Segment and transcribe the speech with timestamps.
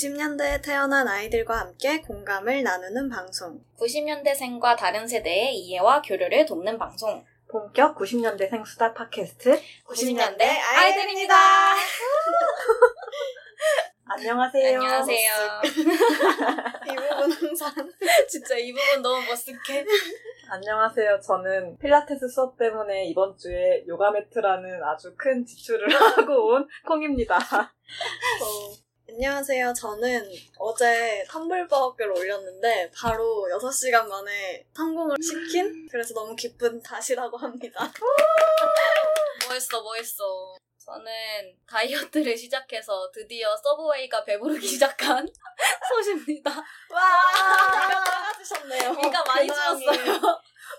[0.00, 3.62] 90년대에 태어난 아이들과 함께 공감을 나누는 방송.
[3.78, 7.22] 90년대생과 다른 세대의 이해와 교류를 돕는 방송.
[7.48, 11.34] 본격 90년대생 수다 팟캐스트 90년대 아이들입니다.
[14.06, 14.80] 안녕하세요.
[14.80, 15.32] 안녕하세요.
[15.64, 17.74] 이 부분 항상
[18.26, 19.84] 진짜 이 부분 너무 머쓱해.
[20.48, 21.20] 안녕하세요.
[21.20, 27.36] 저는 필라테스 수업 때문에 이번 주에 요가 매트라는 아주 큰 지출을 하고 온 콩입니다.
[27.36, 29.72] 어, 안녕하세요.
[29.74, 35.88] 저는 어제 텀블벅을 올렸는데 바로 6시간 만에 성공을 시킨?
[35.90, 37.92] 그래서 너무 기쁜 다시라고 합니다.
[39.46, 40.54] 뭐 했어, 뭐 했어.
[40.78, 41.12] 저는
[41.68, 45.26] 다이어트를 시작해서 드디어 서브웨이가 배부르기 시작한
[45.88, 46.50] 소식입니다.
[46.90, 48.94] 와, 배가 작아지셨네요.
[48.94, 49.48] 배가 많이.
[49.48, 50.20] 줄었어요.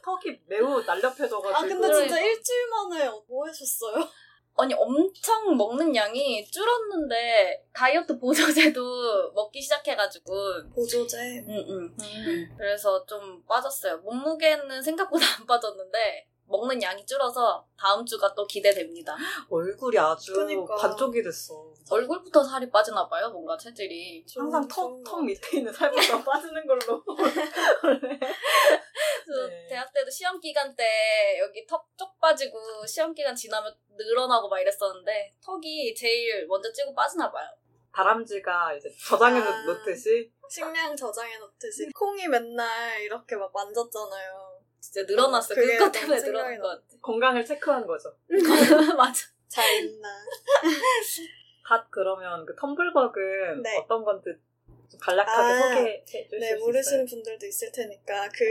[0.06, 2.20] 턱이 매우 날렵해져가지고 아, 근데 진짜 그러니까.
[2.22, 4.08] 일주일 만에 뭐 하셨어요?
[4.58, 10.34] 아니 엄청 먹는 양이 줄었는데 다이어트 보조제도 먹기 시작해가지고
[10.76, 11.18] 보조제.
[11.48, 12.56] 응응 음.
[12.58, 19.16] 그래서 좀 빠졌어요 몸무게는 생각보다 안 빠졌는데 먹는 양이 줄어서 다음 주가 또 기대됩니다
[19.50, 20.76] 얼굴이 아주 그니까.
[20.76, 21.72] 반쪽이 됐어.
[21.90, 27.04] 얼굴부터 살이 빠지나 봐요 뭔가 체질이 항상 좀 턱, 턱것 밑에 있는 살부터 빠지는 걸로.
[29.40, 29.68] 네.
[29.70, 30.84] 대학 때도 시험 기간 때
[31.40, 37.32] 여기 턱 쪽 빠지고 시험 기간 지나면 늘어나고 막 이랬었는데 턱이 제일 먼저 찌고 빠지나
[37.32, 37.48] 봐요
[37.94, 39.66] 다람쥐가 이제 저장해 아.
[39.66, 44.51] 놓듯이 식량 저장해 놓듯이 콩이 맨날 이렇게 막 만졌잖아요.
[44.82, 48.14] 진짜 늘어났어요 그게 그것 때문에 늘어난 것 같아 건강을 체크한 거죠.
[48.98, 50.08] 맞아 잘 있나.
[51.64, 53.78] 갓 그러면 그 텀블벅은 네.
[53.78, 54.30] 어떤 건지
[54.90, 57.16] 좀 간략하게 아, 소개해 주실 네, 수 모르시는 있어요?
[57.16, 58.44] 분들도 있을 테니까 그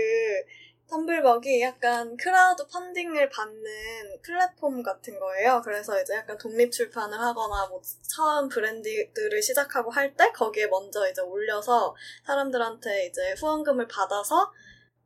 [0.88, 5.60] 텀블벅이 약간 크라우드 펀딩을 받는 플랫폼 같은 거예요.
[5.64, 11.20] 그래서 이제 약간 독립 출판을 하거나 뭐 처음 브랜드들을 시작하고 할 때 거기에 먼저 이제
[11.20, 11.94] 올려서
[12.26, 14.52] 사람들한테 이제 후원금을 받아서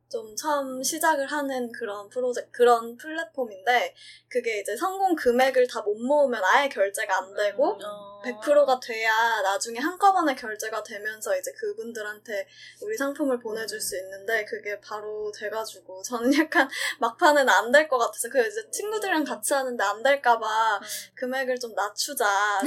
[0.09, 3.95] 좀 처음 시작을 하는 그런 프로젝트, 그런 플랫폼인데
[4.29, 7.79] 그게 이제 성공 금액을 다 못 모으면 아예 결제가 안 되고 음.
[7.83, 8.14] 어.
[8.25, 12.47] 100%가 돼야 나중에 한꺼번에 결제가 되면서 이제 그분들한테
[12.81, 16.67] 우리 상품을 보내줄 수 있는데 그게 바로 돼가지고 저는 약간
[16.99, 20.79] 막판은 안 될 것 같아서 그 이제 친구들이랑 같이 하는데 안 될까봐
[21.15, 22.25] 금액을 좀 낮추자.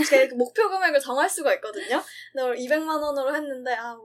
[0.09, 2.03] 제 목표 금액을 정할 수가 있거든요.
[2.33, 3.97] 근데 원래 200만 원으로 했는데 아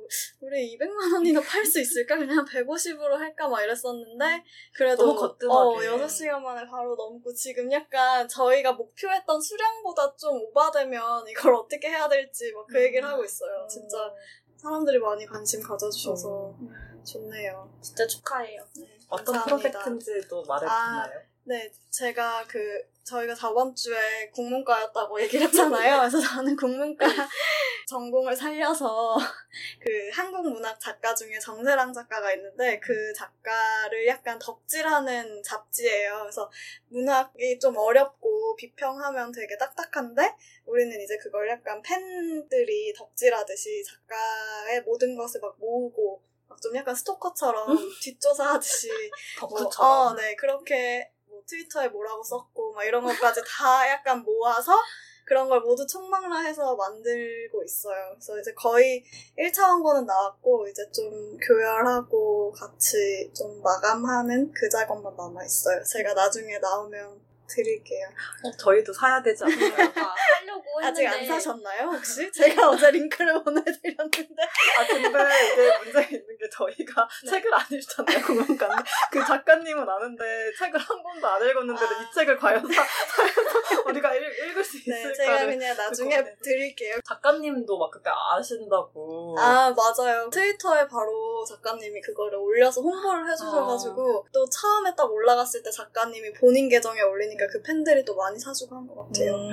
[0.41, 2.17] 우리 200만 원이나 팔 수 있을까?
[2.17, 3.47] 그냥 150으로 할까?
[3.47, 4.43] 막 이랬었는데
[4.75, 5.89] 그래도 너무 거뜬하게.
[5.89, 12.07] 어, 6시간 만에 바로 넘고 지금 약간 저희가 목표했던 수량보다 좀 오바되면 이걸 어떻게 해야
[12.07, 13.67] 될지 막 그 얘기를 하고 있어요.
[13.67, 13.97] 진짜
[14.57, 16.55] 사람들이 많이 관심 가져주셔서
[17.05, 17.69] 좋네요.
[17.81, 18.65] 진짜 축하해요
[19.09, 19.79] 어떤 감사합니다.
[19.79, 21.03] 프로젝트인지도 말해 아.
[21.03, 21.21] 주나요?
[21.45, 22.59] 네, 제가 그
[23.03, 25.99] 저희가 저번 주에 국문과였다고 얘기를 했잖아요.
[25.99, 27.05] 그래서 저는 국문과
[27.87, 29.17] 전공을 살려서
[29.81, 36.19] 그 한국 문학 작가 중에 정세랑 작가가 있는데 그 작가를 약간 덕질하는 잡지예요.
[36.21, 36.49] 그래서
[36.87, 40.35] 문학이 좀 어렵고 비평하면 되게 딱딱한데
[40.65, 48.89] 우리는 이제 그걸 약간 팬들이 덕질하듯이 작가의 모든 것을 막 모으고 막좀 약간 스토커처럼 뒷조사하듯이
[49.41, 49.91] 뭐, 덕후처럼.
[49.91, 51.11] 어, 네, 그렇게
[51.43, 54.73] 뭐 트위터에 뭐라고 썼고, 막 이런 것까지 다 약간 모아서
[55.25, 58.11] 그런 걸 모두 총망라해서 만들고 있어요.
[58.11, 59.03] 그래서 이제 거의
[59.37, 65.83] 1차 원고는 나왔고, 이제 좀 교열하고 같이 좀 마감하는 그 작업만 남아 있어요.
[65.83, 68.07] 제가 나중에 나오면 드릴게요.
[68.43, 69.91] 어, 저희도 사야 되지 않나요?
[69.95, 72.31] 아, 하려고 아직 했는데 안 사셨나요, 혹시?
[72.31, 74.43] 제가 어제 링크를 보내드렸는데.
[74.77, 77.29] 아 근데 이제 문제 있는 게 저희가 네.
[77.29, 78.75] 책을 안 읽잖아요 공원관에
[79.11, 82.01] 그 작가님은 아는데 책을 한 권도 안 읽었는데도 아.
[82.01, 86.35] 이 책을 과연 사, 사서 우리가 읽, 읽을 수 네, 있을까를 제가 그냥 나중에 그거네.
[86.43, 86.95] 드릴게요.
[87.07, 90.29] 작가님도 막 그때 아신다고 아, 맞아요.
[90.29, 97.01] 트위터에 바로 작가님이 그거를 올려서 홍보를 해주셔가지고, 또 처음에 딱 올라갔을 때 작가님이 본인 계정에
[97.01, 99.35] 올 리니까 그 팬들이 또 많이 사주고 한 것 같아요.
[99.35, 99.51] 음.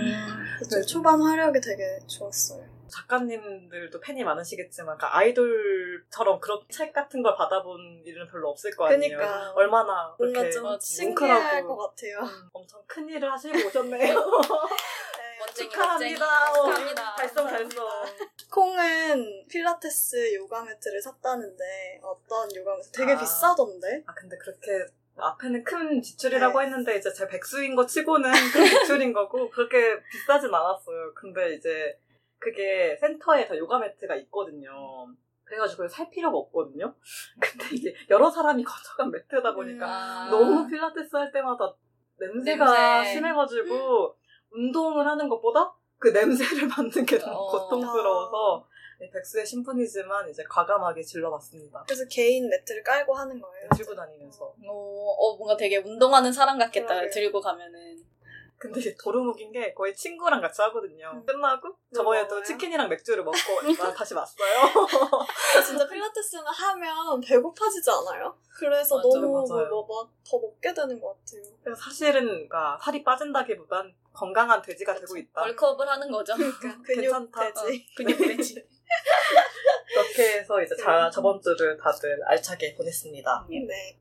[0.58, 2.64] 그래서 좀 초반 화력이 되게 좋았어요.
[2.88, 9.16] 작가님들도 팬이 많으시겠지만 그 아이돌처럼 그런 책 같은 걸 받아본 일은 별로 없을 거 아니에요
[9.16, 9.52] 그니까.
[9.52, 11.76] 얼마나 뭔가 그렇게 좀 어, 신기할 뭉클하고.
[11.76, 12.18] 것 같아요.
[12.20, 14.14] 음, 엄청 큰 일을 하시고 오셨네요 네.
[15.54, 16.58] 축하합니다 멋쟁이.
[16.58, 17.84] 어, 축하합니다 달성 감사합니다.
[17.84, 18.06] 달성
[18.50, 23.18] 콩은 필라테스 요가 매트를 샀다는데 어떤 요가 매트 되게 아.
[23.20, 24.02] 비싸던데?
[24.06, 24.86] 아 근데 그렇게
[25.22, 26.66] 앞에는 큰 지출이라고 네.
[26.66, 31.14] 했는데 이제 제 백수인 거 치고는 큰 지출인 거고 그렇게 비싸진 않았어요.
[31.14, 31.98] 근데 이제
[32.38, 34.70] 그게 센터에 다 요가 매트가 있거든요.
[35.44, 36.94] 그래가지고 살 필요가 없거든요.
[37.40, 40.28] 근데 이제 여러 사람이 거쳐간 매트다 보니까 아.
[40.30, 41.74] 너무 필라테스 할 때마다
[42.18, 43.14] 냄새가 냄새.
[43.14, 44.16] 심해가지고
[44.52, 47.46] 운동을 하는 것보다 그 냄새를 맡는 게 너무 어.
[47.50, 48.66] 고통스러워서
[49.00, 51.84] 네, 백수의 신분이지만 이제 과감하게 질러봤습니다.
[51.86, 53.68] 그래서 개인 매트를 깔고 하는 거예요.
[53.74, 54.44] 들고 다니면서.
[54.44, 56.88] 어, 어, 뭔가 되게 운동하는 사람 같겠다.
[56.88, 57.10] 그러게요.
[57.10, 57.98] 들고 가면은.
[58.58, 61.12] 근데 도루묵인 게 거의 친구랑 같이 하거든요.
[61.14, 61.24] 음.
[61.24, 62.44] 끝나고 저번에도 먹어요?
[62.44, 63.38] 치킨이랑 맥주를 먹고
[63.78, 64.46] 나 다시 왔어요.
[65.66, 68.36] 진짜 필라테스는 하면 배고파지지 않아요?
[68.58, 69.86] 그래서 맞아요, 너무.
[69.88, 71.74] 막더 먹게 되는 것 같아요.
[71.74, 75.40] 사실은 그러니까 살이 빠진다기보단 건강한 돼지가 되고 있다.
[75.40, 76.34] 벌크업을 하는 거죠.
[76.36, 77.52] 그러니까 근육 괜찮다.
[77.54, 77.86] 돼지.
[77.96, 78.68] 근육 되지.
[79.92, 83.46] 그렇게 해서 이제 자, 저번 주를 다들 알차게 보냈습니다.
[83.50, 83.96] 네.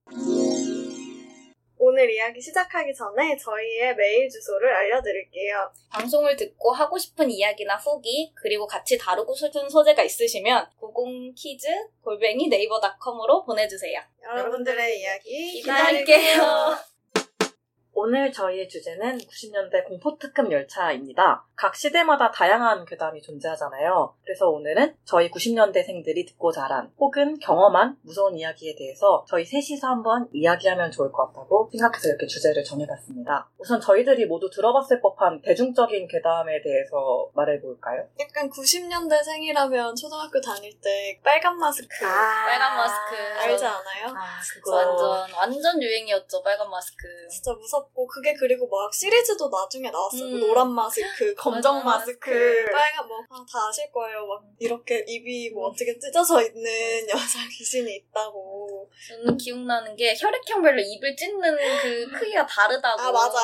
[1.82, 5.72] 오늘 이야기 시작하기 전에 저희의 메일 주소를 알려드릴게요.
[5.90, 11.68] 방송을 듣고 하고 싶은 이야기나 후기, 그리고 같이 다루고 싶은 소재가 있으시면 90키즈
[12.04, 14.02] 골뱅이 네이버닷컴으로 보내주세요.
[14.24, 16.78] 여러분들의 이야기 기다릴게요.
[18.02, 21.46] 오늘 저희의 주제는 90년대 공포특급 열차입니다.
[21.54, 24.16] 각 시대마다 다양한 괴담이 존재하잖아요.
[24.24, 30.92] 그래서 오늘은 저희 90년대생들이 듣고 자란 혹은 경험한 무서운 이야기에 대해서 저희 셋이서 한번 이야기하면
[30.92, 33.50] 좋을 것 같다고 생각해서 이렇게 주제를 정해봤습니다.
[33.58, 38.08] 우선 저희들이 모두 들어봤을 법한 대중적인 괴담에 대해서 말해볼까요?
[38.18, 43.16] 약간 90년대생이라면 초등학교 다닐 때 빨간 마스크 빨간 마스크.
[43.60, 44.16] 알지 않아요?
[44.16, 44.40] 아,
[44.72, 47.08] 완전, 완전 유행이었죠, 빨간 마스크.
[47.30, 50.24] 진짜 무섭고 그게 그리고 막 시리즈도 나중에 나왔어요.
[50.24, 50.40] 음.
[50.40, 52.66] 노란 마스크, 검정 마스크, 마스크.
[52.72, 53.20] 빨간 뭐
[53.52, 54.26] 다 아실 거예요.
[54.28, 56.64] 막 이렇게 입이 뭐 어떻게 찢어져 있는
[57.10, 58.90] 여자 귀신이 있다고.
[59.08, 63.02] 저는 기억나는 게 혈액형별로 입을 찢는 그 크기가 다르다고.
[63.02, 63.40] 아 맞아.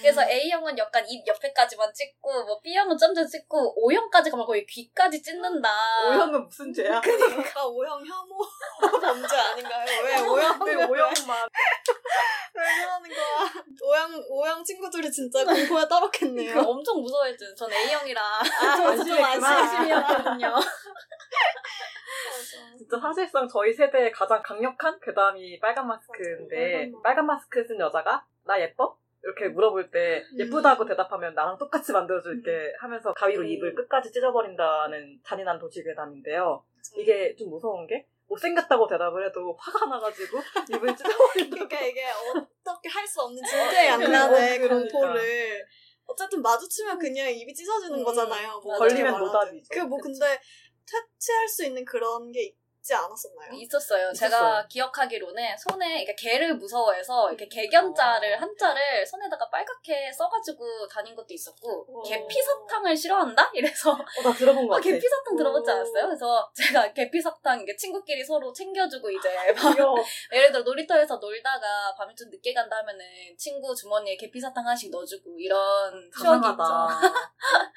[0.00, 5.70] 그래서 A형은 약간 입 옆에까지만 찍고, 뭐 B형은 점점 찍고, O형까지 가면 거의 귀까지 찢는다.
[6.08, 7.00] 오형은 무슨 죄야?
[7.00, 8.38] 그러니까 오형 혐오
[9.00, 9.86] 범죄 아닌가요?
[10.04, 11.48] 왜 오형 왜 오형만
[12.54, 13.64] 왜 그러는 거야?
[13.82, 16.58] 오형 오형 친구들이 진짜 공포에 그 따랐겠네요.
[16.60, 17.54] 엄청 무서워했죠.
[17.54, 18.20] 전 A형이라.
[18.20, 19.48] 아, 좀 안심했구나.
[19.48, 20.54] 안심이었거든요.
[22.76, 28.96] 진짜 사실상 저희 세대의 가장 강력한 괴담이 빨간 마스크인데 빨간 마스크 쓴 여자가 나 예뻐?
[29.22, 30.40] 이렇게 물어볼 때 음.
[30.40, 33.46] 예쁘다고 대답하면 나랑 똑같이 만들어줄게 하면서 가위로 음.
[33.48, 36.64] 입을 끝까지 찢어버린다는 잔인한 도시 괴담인데요.
[36.96, 40.38] 이게 좀 무서운 게 못생겼다고 대답을 해도 화가 나가지고
[40.70, 41.50] 입을 찢어버린다.
[41.56, 42.06] 그러니까 이게
[42.64, 44.68] 어떻게 할 수 없는 진짜 양난의.
[44.68, 45.66] 공포를
[46.06, 48.60] 어쨌든 마주치면 그냥 입이 찢어지는 음, 거잖아요.
[48.62, 48.76] 뭐.
[48.78, 49.18] 걸리면.
[49.18, 49.68] 노답이죠.
[49.72, 50.40] 그 뭐 근데
[50.86, 53.52] 퇴치할 수 있는 그런 게 있지 않았었나요?
[53.52, 54.10] 있었어요.
[54.10, 54.12] 있었어요.
[54.12, 58.38] 제가 기억하기로는 손에 이렇게 개를 무서워해서 이렇게 개견자를 어.
[58.40, 62.02] 한자를 손에다가 빨갛게 써가지고 다닌 것도 있었고 어.
[62.02, 63.50] 계피사탕을 싫어한다?
[63.54, 64.82] 이래서 어, 나 들어본 것 어, 같아.
[64.82, 65.74] 계피사탕 들어봤지 오.
[65.74, 66.06] 않았어요?
[66.06, 69.76] 그래서 제가 계피사탕 이게 친구끼리 서로 챙겨주고 이제 막.
[70.32, 73.04] 예를 들어 놀이터에서 놀다가 밤에 좀 늦게 간다 하면은
[73.36, 76.60] 친구 주머니에 계피사탕 하나씩 넣어주고 이런 추억이 있죠.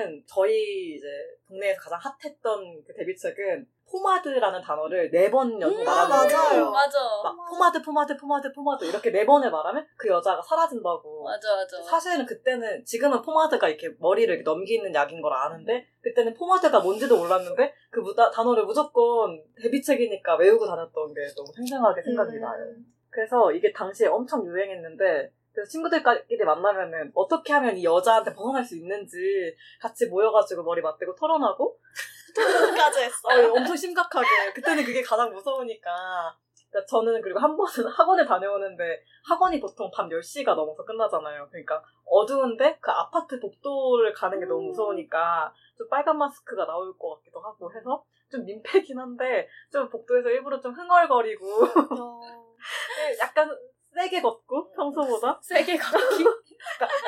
[0.00, 1.06] 저는 저희 이제
[1.48, 6.64] 동네에서 가장 핫했던 그 대비책은 포마드라는 단어를 네 번 연속 음, 말하는 아, 거예요.
[6.64, 6.70] 맞아요.
[6.70, 6.98] 맞아.
[7.24, 11.24] 막 포마드 포마드 포마드 포마드 이렇게 네 번을 말하면 그 여자가 사라진다고.
[11.24, 11.82] 맞아, 맞아.
[11.82, 17.74] 사실은 그때는 지금은 포마드가 이렇게 머리를 이렇게 넘기는 약인 걸 아는데 그때는 포마드가 뭔지도 몰랐는데
[17.90, 22.40] 그 무다, 단어를 무조건 대비책이니까 외우고 다녔던 게 너무 생생하게 생각이 음.
[22.40, 22.64] 나요.
[23.10, 29.56] 그래서 이게 당시에 엄청 유행했는데 그래서 친구들끼리 만나면은 어떻게 하면 이 여자한테 벗어날 수 있는지
[29.80, 31.78] 같이 모여가지고 머리 맞대고 토론하고
[32.76, 33.28] 까지 했어.
[33.28, 35.90] 어, 엄청 심각하게 그때는 그게 가장 무서우니까
[36.70, 41.48] 그러니까 저는 그리고 한 번은 학원을 다녀오는데 학원이 보통 밤 10시가 넘어서 끝나잖아요.
[41.50, 47.40] 그러니까 어두운데 그 아파트 복도를 가는 게 너무 무서우니까 좀 빨간 마스크가 나올 것 같기도
[47.40, 52.20] 하고 해서 좀 민폐긴 한데 좀 복도에서 일부러 좀 흥얼거리고 어.
[53.20, 53.50] 약간
[54.00, 55.38] 세게 걷고 평소보다?
[55.44, 56.24] 세게 걷기.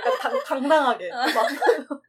[0.04, 1.10] 약간 당, 당당하게.
[1.10, 1.24] 막.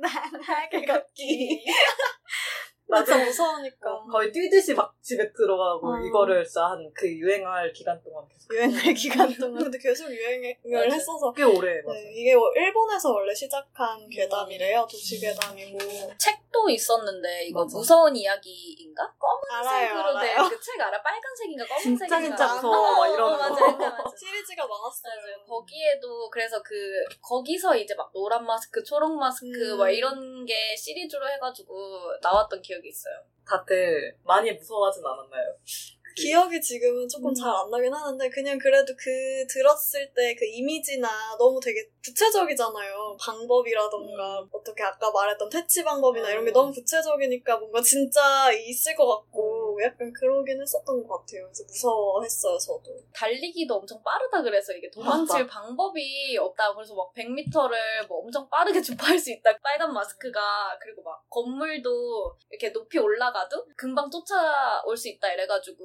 [0.00, 1.64] 당당하게 걷기.
[2.88, 3.90] 나 진짜 무서우니까.
[3.92, 5.98] 어, 거의 뛰듯이 막 집에 들어가고 어.
[6.06, 9.62] 이거를 진짜 한 그 유행할 기간 동안 계속 유행할 기간 동안.
[9.64, 10.94] 근데 계속 유행을 맞아.
[10.94, 11.32] 했어서.
[11.32, 11.98] 꽤 오래 맞아.
[11.98, 14.86] 네, 이게 일본에서 원래 시작한 괴담이래요.
[14.90, 15.78] 도시 괴담이고.
[16.18, 17.76] 책도 있었는데 이거 맞아.
[17.76, 19.12] 무서운 이야기인가?
[19.18, 20.48] 검은색으로 된.
[20.48, 21.02] 그 책 알아?
[21.02, 22.20] 빨간색인가 진짜 검은색인가?
[22.36, 23.42] 진짜 무서워 막 이런 어, 거.
[23.50, 24.16] 맞아, 맞아, 맞아.
[24.16, 25.14] 시리즈가 많았어요.
[25.22, 25.44] 맞아요.
[25.46, 26.74] 거기에도 그래서 그
[27.22, 29.78] 거기서 이제 막 노란 마스크, 초록 마스크 음.
[29.78, 31.74] 막 이런 게 시리즈로 해가지고
[32.22, 33.14] 나왔던 기억이 있어요.
[33.46, 35.56] 다들 많이 무서워하진 않았나요?
[36.16, 37.34] 기억이 지금은 조금 음.
[37.34, 41.08] 잘안 나긴 하는데 그냥 그래도 그 들었을 때 그 이미지나
[41.38, 43.16] 너무 되게 구체적이잖아요.
[43.20, 46.52] 방법이라던가 어떻게 아까 말했던 퇴치 방법이나 이런 게 음.
[46.52, 51.44] 너무 구체적이니까 뭔가 진짜 있을 것 같고 되고 약간 그러긴 했었던 것 같아요.
[51.44, 53.00] 그래서 무서워했어요, 저도.
[53.14, 56.74] 달리기도 엄청 빠르다 그래서 이게 도망칠 방법이 없다.
[56.74, 59.56] 그래서 막 100m를 뭐 엄청 빠르게 주파할 수 있다.
[59.62, 65.84] 빨간 마스크가 그리고 막 건물도 이렇게 높이 올라가도 금방 쫓아올 수 있다 이래가지고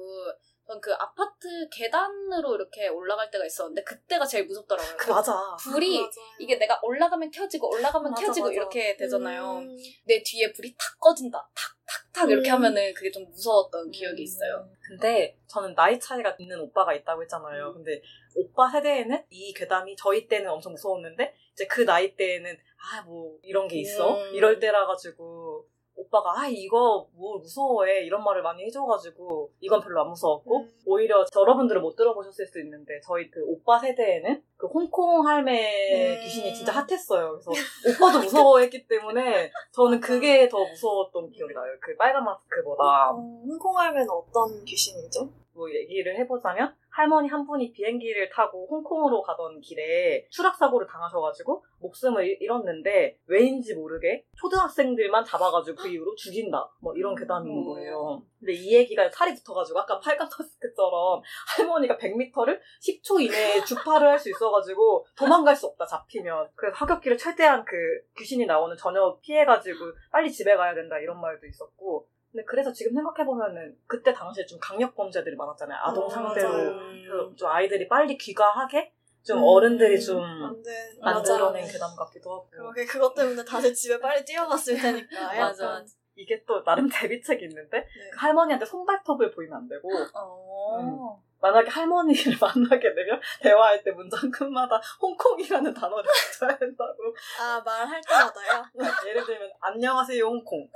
[0.66, 4.96] 전 그 아파트 계단으로 이렇게 올라갈 때가 있었는데 그때가 제일 무섭더라고요.
[4.96, 5.56] 그 맞아.
[5.56, 6.10] 불이 맞아요.
[6.38, 8.54] 이게 내가 올라가면 켜지고 올라가면 맞아, 켜지고 맞아.
[8.54, 9.58] 이렇게 되잖아요.
[9.58, 9.76] 음.
[10.04, 11.38] 내 뒤에 불이 탁 꺼진다.
[11.54, 12.54] 탁 탁탁 이렇게 음.
[12.54, 14.66] 하면은 그게 좀 무서웠던 기억이 있어요.
[14.86, 17.68] 근데 저는 나이 차이가 있는 오빠가 있다고 했잖아요.
[17.68, 17.74] 음.
[17.74, 18.00] 근데
[18.34, 22.56] 오빠 세대에는 이 괴담이 저희 때는 엄청 무서웠는데 이제 그 나이 때에는
[22.92, 24.34] 아 뭐 이런 게 있어 음.
[24.34, 25.66] 이럴 때라 가지고
[26.04, 30.72] 오빠가 아 이거 뭐 무서워해 이런 말을 많이 해줘가지고 이건 별로 안 무서웠고 음.
[30.86, 36.20] 오히려 여러분들은 못 들어보셨을 수 있는데 저희 그 오빠 세대에는 그 홍콩 할매 음.
[36.22, 37.32] 귀신이 진짜 핫했어요.
[37.32, 37.50] 그래서
[37.90, 41.72] 오빠도 무서워했기 때문에 저는 그게 더 무서웠던 기억이 나요.
[41.80, 43.10] 그 빨간 마스크보다.
[43.10, 45.28] 어, 홍콩 할매는 어떤 귀신이죠?
[45.54, 52.36] 뭐 얘기를 해보자면 할머니 한 분이 비행기를 타고 홍콩으로 가던 길에 추락사고를 당하셔가지고 목숨을 잃-
[52.40, 56.70] 잃었는데 왜인지 모르게 초등학생들만 잡아가지고 그 이후로 죽인다.
[56.80, 58.22] 뭐 이런 괴담인 거예요.
[58.38, 61.22] 근데 이 얘기가 살이 붙어가지고 아까 팔각 마스크처럼
[61.56, 66.48] 할머니가 100m를 10초 이내에 주파를 할 수 있어가지고 도망갈 수 없다 잡히면.
[66.54, 67.74] 그래서 하굣길에 최대한 그
[68.16, 69.78] 귀신이 나오는 저녁 피해가지고
[70.12, 74.96] 빨리 집에 가야 된다 이런 말도 있었고 근데 그래서 지금 생각해보면은 그때 당시에 좀 강력
[74.96, 75.78] 범죄들이 많았잖아요.
[75.80, 76.50] 아동 어, 상대로.
[76.50, 81.72] 그래서 좀 아이들이 빨리 귀가하게 좀 음, 어른들이 좀 만든 만들어낸 맞아.
[81.72, 82.48] 괴담 같기도 하고.
[82.50, 85.08] 그러게 그것 때문에 다들 집에 빨리 뛰어갔을 테니까.
[85.38, 85.84] 맞아.
[86.16, 88.10] 이게 또 나름 대비책이 있는데 네.
[88.12, 91.22] 그 할머니한테 손발톱을 보이면 안 되고 어.
[91.44, 96.04] 만약에 할머니를 만나게 되면 대화할 때 문장 끝마다 홍콩이라는 단어를
[96.38, 97.14] 써야 된다고.
[97.38, 98.64] 아 말할 때마다요?
[98.72, 100.66] 그러니까 예를 들면 안녕하세요 홍콩.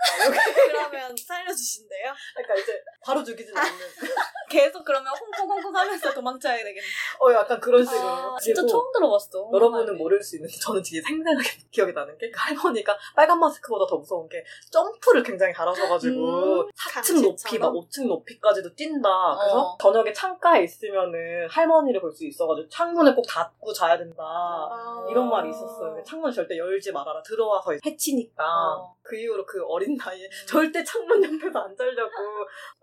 [0.67, 2.13] 그러면 살려주신대요?
[2.35, 3.71] 그러니까 이제 바로 죽이진 않는.
[4.51, 6.87] 계속 그러면 홍콩 홍콩 하면서 도망쳐야 되겠네.
[7.21, 8.07] 어 약간 그런 식으로.
[8.07, 9.51] 아, 진짜 처음 들어봤어.
[9.53, 14.29] 여러분은 모를 수 있는데 저는 되게 생생하게 기억이 나는 게그 할머니가 빨간 마스크보다 더 무서운
[14.29, 17.75] 게 점프를 굉장히 잘하셔가지고 음, 4층 높이 막 강제처럼?
[17.75, 19.09] 5층 높이까지도 뛴다.
[19.39, 19.79] 그래서 어.
[19.81, 24.17] 저녁에 창가에 있으면은 할머니를 볼 수 있어가지고 창문을 꼭 닫고 자야 된다.
[24.25, 25.07] 아.
[25.11, 26.03] 이런 말이 있었어요.
[26.05, 27.23] 창문 절대 열지 말아라.
[27.23, 28.45] 들어와서 해치니까.
[28.45, 28.95] 어.
[29.03, 32.13] 그 이후로 그 어린 나이에 절대 창문 옆에서 안 자려고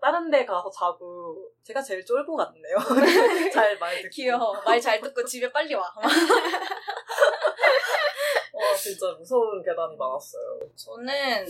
[0.00, 2.76] 다른 데 가서 자고 제가 제일 쫄보 같네요.
[3.52, 4.08] 잘 말 듣고.
[4.12, 4.52] 귀여워.
[4.64, 5.92] 말 잘 듣고 집에 빨리 와.
[8.86, 10.60] 와 진짜 무서운 계단이 많았어요.
[10.76, 11.46] 저는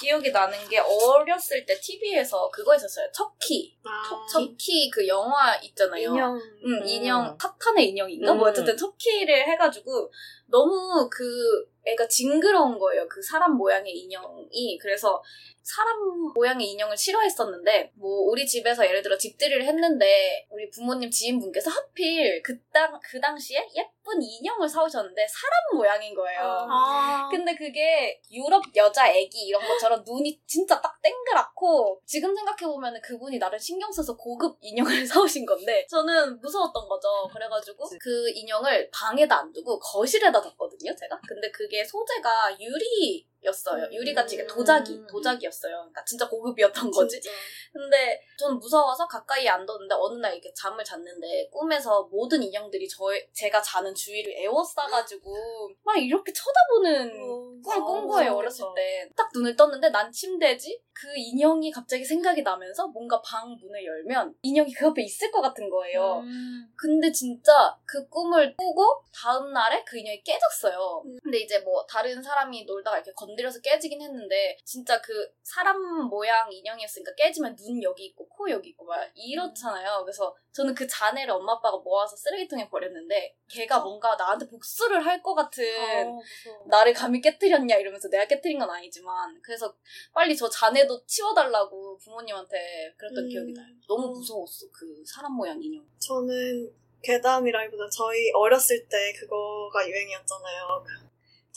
[0.00, 3.06] 기억이 나는 게 어렸을 때 TV에서 그거 있었어요.
[3.12, 3.76] 척키.
[3.84, 6.10] 아, 척키 그 영화 있잖아요.
[6.10, 6.36] 인형.
[6.36, 6.86] 응, 음.
[6.86, 8.34] 인형, 사탄의 인형인가?
[8.34, 8.50] 뭐 음.
[8.50, 10.10] 어쨌든 척키를 해가지고
[10.46, 13.06] 너무 그 애가 징그러운 거예요.
[13.08, 14.78] 그 사람 모양의 인형이.
[14.80, 15.22] 그래서
[15.62, 22.42] 사람 모양의 인형을 싫어했었는데, 뭐, 우리 집에서 예를 들어 집들이를 했는데, 우리 부모님 지인분께서 하필
[22.42, 26.40] 그, 땅, 그 당시에 예쁜 인형을 사오셨는데, 사람 모양인 거예요.
[26.42, 27.28] 아.
[27.30, 33.38] 근데 그게 유럽 여자 애기 이런 것처럼 눈이 진짜 딱 땡그랗고 지금 생각해 보면 그분이
[33.38, 37.08] 나를 신경 써서 고급 인형을 사오신 건데 저는 무서웠던 거죠.
[37.32, 37.84] 그래가지고.
[38.00, 41.20] 그 인형을 방에다 안 두고 거실에다 뒀거든요, 제가.
[41.26, 43.88] 근데 그게 소재가 유리 였어요.
[43.92, 45.06] 유리같이 이게 도자기, 음.
[45.06, 45.76] 도자기였어요.
[45.76, 47.20] 그러니까 진짜 고급이었던 거지.
[47.20, 47.36] 진짜.
[47.72, 53.04] 근데 저는 무서워서 가까이 안 뒀는데 어느 날 이렇게 잠을 잤는데 꿈에서 모든 인형들이 저
[53.32, 55.34] 제가 자는 주위를 에워싸가지고
[55.82, 58.36] 막 이렇게 쳐다보는 어, 꿈을 꾼 아, 거예요 무섭겠다.
[58.36, 59.08] 어렸을 때.
[59.16, 64.72] 딱 눈을 떴는데 난 침대지 그 인형이 갑자기 생각이 나면서 뭔가 방 문을 열면 인형이
[64.74, 66.20] 그 옆에 있을 것 같은 거예요.
[66.20, 66.66] 음.
[66.76, 71.02] 근데 진짜 그 꿈을 꾸고 다음 날에 그 인형이 깨졌어요.
[71.06, 71.18] 음.
[71.22, 77.14] 근데 이제 뭐 다른 사람이 놀다가 이렇게 건드려서 깨지긴 했는데 진짜 그 사람 모양 인형이었으니까
[77.14, 80.02] 깨지면 눈 여기 있고 코 여기 있고 막 이렇잖아요.
[80.04, 85.34] 그래서 저는 그 잔해를 엄마 아빠가 모아서 쓰레기통에 버렸는데 걔가 뭔가 나한테 복수를 할 것
[85.36, 85.64] 같은
[86.08, 86.18] 어.
[86.66, 89.72] 나를 감히 깨뜨렸냐 이러면서 내가 깨뜨린 건 아니지만 그래서
[90.12, 93.28] 빨리 저 잔해도 치워달라고 부모님한테 그랬던 음.
[93.28, 93.68] 기억이 나요.
[93.86, 95.84] 너무 무서웠어 그 사람 모양 인형.
[95.98, 96.72] 저는
[97.04, 100.84] 괴담이라기보다 저희 어렸을 때 그거가 유행이었잖아요.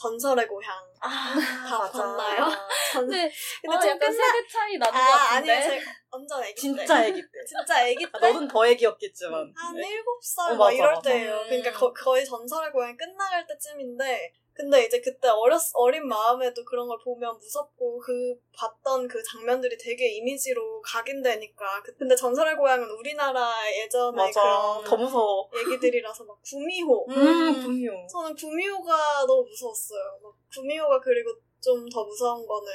[0.06, 0.74] 그 전설의 고향.
[1.02, 1.36] 아,
[1.68, 1.92] 다 맞아.
[1.92, 2.50] 봤나요?
[2.94, 3.02] 전...
[3.08, 3.32] 근데,
[3.62, 5.54] 근데 어, 좀 약간 끝나- 세대 차이 나는 것 아, 같은데.
[5.54, 5.70] 아니요.
[5.70, 6.62] 제가 완전 애기 때.
[6.62, 7.28] 진짜 애기 때.
[7.48, 8.12] 진짜 애기 때.
[8.14, 9.54] 아, 너는 더 애기였겠지만.
[9.56, 9.88] 한 네.
[9.90, 10.96] 일곱 살 어, 막 이럴.
[11.04, 11.36] 때예요.
[11.38, 11.44] 음.
[11.48, 16.98] 그러니까 거, 거의 전설의 고향 끝나갈 때쯤인데 근데 이제 그때 어렸 어린 마음에도 그런 걸
[17.04, 18.12] 보면 무섭고 그
[18.58, 24.42] 봤던 그 장면들이 되게 이미지로 각인되니까 그- 근데 전설의 고향은 우리나라 예전에 맞아.
[24.42, 25.50] 그런 더 무서워.
[25.54, 28.08] 얘기들이라서 막 구미호 음, 분명.
[28.08, 30.20] 저는 구미호가 너무 무서웠어요.
[30.24, 31.32] 막 구미호가 그리고
[31.62, 32.72] 좀 더 무서운 거는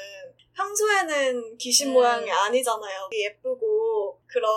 [0.57, 1.93] 평소에는 귀신 음.
[1.95, 3.09] 모양이 아니잖아요.
[3.13, 4.51] 예쁘고 그런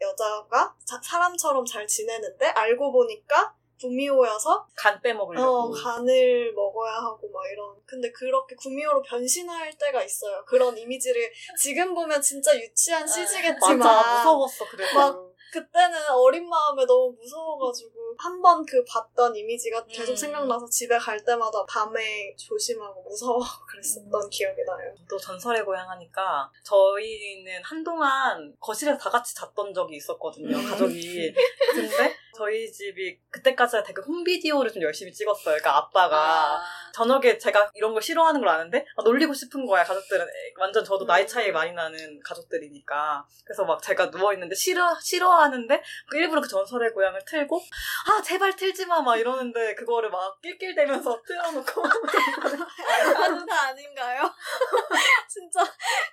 [0.00, 5.46] 여자가 자- 사람처럼 잘 지내는데 알고 보니까 구미호여서 간 빼먹으려고.
[5.46, 7.74] 어, 간을 먹어야 하고 막 이런.
[7.86, 10.44] 근데 그렇게 구미호로 변신할 때가 있어요.
[10.46, 14.94] 그런 이미지를 지금 보면 진짜 유치한 CG겠지만 맞아 무서웠어 그래서.
[14.94, 20.16] 막 그때는 어린 마음에 너무 무서워가지고 한 번 그 봤던 이미지가 계속 음.
[20.16, 24.94] 생각나서 집에 갈 때마다 밤에 조심하고 무서워하고 그랬었던 기억이 나요.
[25.08, 30.66] 또 전설의 고향 하니까 저희는 한동안 거실에서 다 같이 잤던 적이 있었거든요 음.
[30.70, 31.32] 가족이
[31.74, 36.62] 근데 저희 집이 그때까지 되게 홈비디오를 좀 열심히 찍었어요 그러니까 아빠가 아.
[36.94, 41.04] 저녁에 제가 이런 걸 싫어하는 걸 아는데 아, 놀리고 싶은 거야 가족들은 에, 완전 저도
[41.04, 46.48] 나이 차이 많이 나는 가족들이니까 그래서 막 제가 누워 있는데 싫어 싫어하는데 그 일부러 그
[46.48, 47.60] 전설의 고향을 틀고
[48.08, 51.82] 아 제발 틀지 마 막 이러는데 그거를 막 낄낄대면서 틀어놓고
[53.16, 54.22] 아는 다 아닌가요?
[55.28, 55.60] 진짜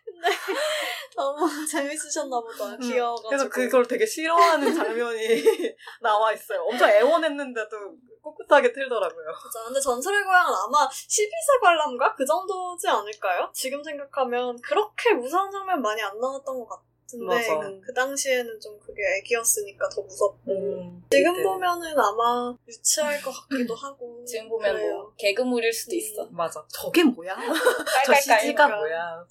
[0.05, 0.29] 근데
[1.15, 2.65] 너무 재밌으셨나 보다.
[2.65, 3.29] 음, 귀여워가지고.
[3.29, 5.43] 그래서 그걸 되게 싫어하는 장면이
[6.01, 6.62] 나와 있어요.
[6.64, 7.78] 엄청 애원했는데도
[8.22, 9.26] 꿋꿋하게 틀더라고요.
[9.42, 9.64] 진짜.
[9.66, 13.50] 근데 전설의 고향은 아마 12세 관람가 그 정도지 않을까요?
[13.54, 17.60] 지금 생각하면 그렇게 무서운 장면 많이 안 나왔던 것 같은데 맞아.
[17.86, 21.44] 그 당시에는 좀 그게 애기였으니까 더 무섭고 음, 지금 그때.
[21.44, 24.94] 보면은 아마 유치할 것 같기도 하고 지금 보면 그래요.
[24.98, 25.98] 뭐 개그물일 수도 음.
[25.98, 26.28] 있어.
[26.32, 26.66] 맞아.
[26.68, 27.34] 저게 뭐야?
[28.06, 28.14] 저.
[28.14, 28.78] CG가 그러니까.
[28.78, 29.26] 뭐야?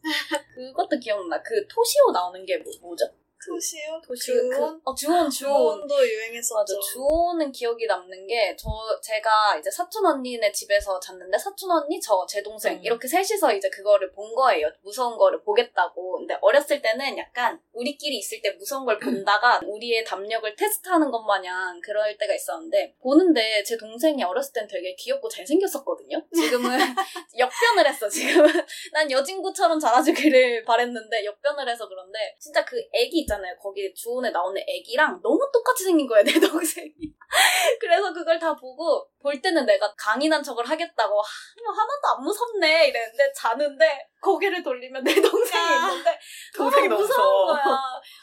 [0.54, 1.42] 그것도 기억나.
[1.42, 3.04] 그 토시오 나오는 게 뭐, 뭐죠?
[3.44, 4.00] 토시요?
[4.04, 4.34] 토시오.
[4.34, 4.50] 주온?
[4.50, 5.30] 그, 어, 주온, 주온.
[5.30, 6.54] 주온 도 유행했었죠.
[6.54, 6.74] 맞아.
[6.92, 8.68] 주호는 기억이 남는 게, 저,
[9.02, 12.80] 제가 이제 사촌 언니네 집에서 잤는데, 사촌 언니, 저, 제 동생, 음.
[12.82, 14.68] 이렇게 셋이서 이제 그거를 본 거예요.
[14.82, 16.18] 무서운 거를 보겠다고.
[16.18, 21.80] 근데 어렸을 때는 약간, 우리끼리 있을 때 무서운 걸 본다가, 우리의 담력을 테스트하는 것 마냥
[21.82, 26.22] 그럴 때가 있었는데, 보는데 제 동생이 어렸을 땐 되게 귀엽고 잘생겼었거든요?
[26.34, 26.78] 지금은
[27.38, 28.46] 역변을 했어, 지금은.
[28.92, 33.54] 난 여진구처럼 자라주기를 바랬는데, 역변을 해서 그런데, 진짜 그 애기 있잖아요.
[33.60, 36.94] 거기 주온에 나오는 애기랑 너무 똑같이 생긴 거예요, 내 동생이.
[37.80, 43.32] 그래서 그걸 다 보고, 볼 때는 내가 강인한 척을 하겠다고, 하, 하나도 안 무섭네, 이랬는데,
[43.34, 45.88] 자는데, 고개를 돌리면 내 동생이 아.
[45.90, 46.18] 있는데,
[46.56, 47.46] 동생이 너무 무서운.
[47.54, 47.62] 거야.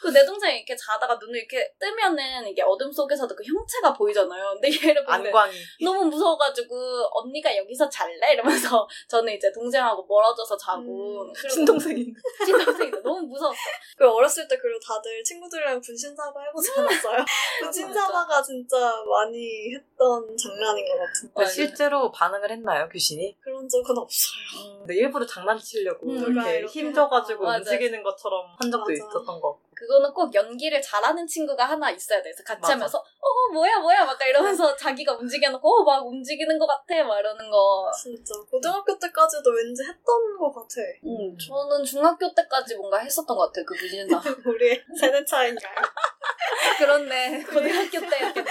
[0.02, 4.50] 그 내 동생이 이렇게 자다가 눈을 이렇게 뜨면은, 이게 어둠 속에서도 그 형체가 보이잖아요.
[4.54, 5.52] 근데 얘를 보는데, 안광이.
[5.82, 6.74] 너무 무서워가지고
[7.12, 8.32] 언니가 여기서 잘래?
[8.34, 12.20] 이러면서 저는 이제 동생하고 멀어져서 자고 음, 친동생인데.
[12.44, 13.58] 친동생이 너무 무서웠어.
[13.96, 17.24] 그 어렸을 때 그리고 다들 친구들이랑 분신사바 해보지 않았어요?
[17.62, 23.36] 분신사바가 진짜 많이 했던 장난인 것 같은데 실제로 반응을 했나요, 귀신이?
[23.40, 24.78] 그런 적은 없어요.
[24.78, 27.58] 근데 일부러 장난 치려고 음, 이렇게 이렇게 힘줘가지고 맞아.
[27.58, 28.92] 움직이는 것처럼 한 적도 맞아.
[28.94, 29.52] 있었던 거.
[29.52, 29.60] 같고.
[29.74, 32.30] 그거는 꼭 연기를 잘하는 친구가 하나 있어야 돼.
[32.30, 32.72] 그래서 같이 맞아.
[32.74, 37.50] 하면서 어 뭐야 뭐야 막 이러면서 자기가 움직여놓고 어 막 움직이는 것 같아 막 이러는
[37.50, 37.90] 거.
[37.92, 40.80] 진짜 고등학교 때까지도 왠지 했던 것 같아.
[41.04, 43.64] 음, 저는 중학교 때까지 뭔가 했었던 것 같아요.
[43.66, 44.20] 그 분신사.
[44.48, 45.74] 우리 세대 차인가요?
[46.78, 47.42] 그렇네.
[47.44, 48.50] 고등학교 때였겠네.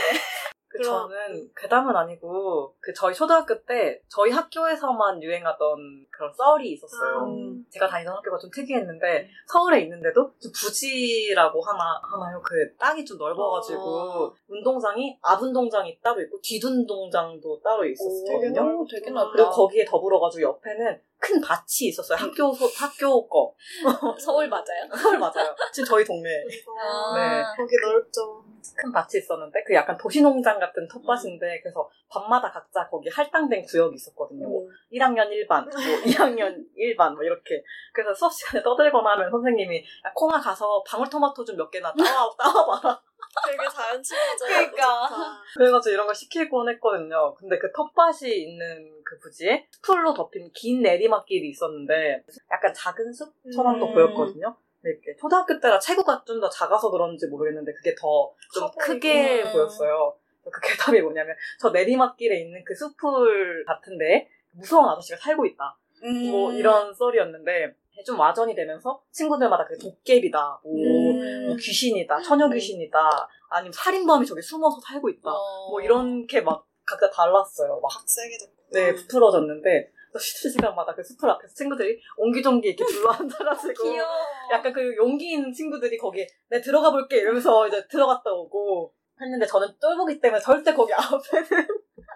[0.83, 7.23] 그 그럼- 저는 괴담은 아니고 그 저희 초등학교 때 저희 학교에서만 유행하던 그런 썰이 있었어요.
[7.25, 7.65] 음.
[7.69, 12.41] 제가 다니던 학교가 좀 특이했는데 서울에 있는데도 좀 부지라고 하나 하나요?
[12.43, 14.33] 그 땅이 좀 넓어가지고 어.
[14.47, 18.61] 운동장이 앞 운동장이 따로 있고 뒷 운동장도 따로 있었거든요.
[18.81, 19.31] 오, 되게 넓다.
[19.31, 22.17] 그리고 거기에 더불어가지고 옆에는 큰 밭이 있었어요.
[22.17, 23.55] 학교 소, 학교 거
[24.19, 24.83] 서울 맞아요?
[25.01, 25.55] 서울 맞아요.
[25.71, 26.43] 지금 저희 동네 에
[26.81, 27.43] 아, 네.
[27.55, 28.43] 거기 넓죠.
[28.75, 34.47] 큰 밭이 있었는데 그 약간 도시농장 같은 텃밭인데 그래서 밤마다 각자 거기 할당된 구역이 있었거든요.
[34.47, 35.71] 뭐 1학년 1반, 뭐
[36.05, 41.55] 2학년 1반 뭐 이렇게 그래서 수업 시간에 떠들거나 하면 선생님이 야, 콩아 가서 방울토마토 좀
[41.57, 43.01] 몇 개나 따와 따와봐라.
[43.47, 44.47] 되게 자연 친화적.
[44.47, 45.09] 그러니까.
[45.55, 47.33] 그래가지고 이런 걸 시키곤 했거든요.
[47.35, 53.93] 근데 그 텃밭이 있는 그 부지에 풀로 덮인 긴 내리막길이 있었는데 약간 작은 숲처럼도 음.
[53.93, 54.55] 보였거든요.
[54.81, 59.51] 근데 이렇게 초등학교 때라 체구가 좀 더 작아서 그런지 모르겠는데 그게 더좀커 크게 보이고.
[59.57, 60.15] 보였어요.
[60.51, 65.77] 그 괴담이 뭐냐면 저 내리막길에 있는 그 숲풀 같은데 무서운 아저씨가 살고 있다.
[66.03, 66.31] 음.
[66.31, 71.47] 뭐 이런 썰이었는데 좀 와전이 되면서 친구들마다 그 도깨비다, 뭐, 음.
[71.47, 75.31] 뭐 귀신이다, 처녀 귀신이다, 아니면 살인범이 저기 숨어서 살고 있다.
[75.31, 75.69] 어.
[75.69, 77.79] 뭐 이런 게막 각자 달랐어요.
[77.81, 78.53] 막 박세게 됐고.
[78.71, 84.09] 네, 부풀어졌는데 또 쉬는 시간마다 그 숲풀 앞에서 친구들이 옹기종기 이렇게 둘러 앉아가지고 귀여워.
[84.51, 89.67] 약간 그 용기 있는 친구들이 거기에 내 들어가 볼게 이러면서 이제 들어갔다 오고 했는데 저는
[89.79, 91.67] 쫄보기 때문에 절대 거기 앞에는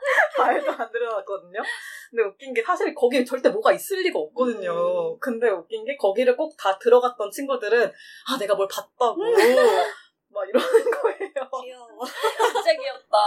[0.38, 1.62] 발도 안 들어갔거든요.
[2.10, 5.14] 근데 웃긴 게 사실 거기 절대 뭐가 있을 리가 없거든요.
[5.14, 5.20] 음.
[5.20, 7.92] 근데 웃긴 게 거기를 꼭 다 들어갔던 친구들은
[8.28, 9.18] 아 내가 뭘 봤다고
[10.30, 11.50] 막 이러는 거예요.
[11.64, 12.06] 귀여워.
[12.06, 13.18] 진짜 귀엽다.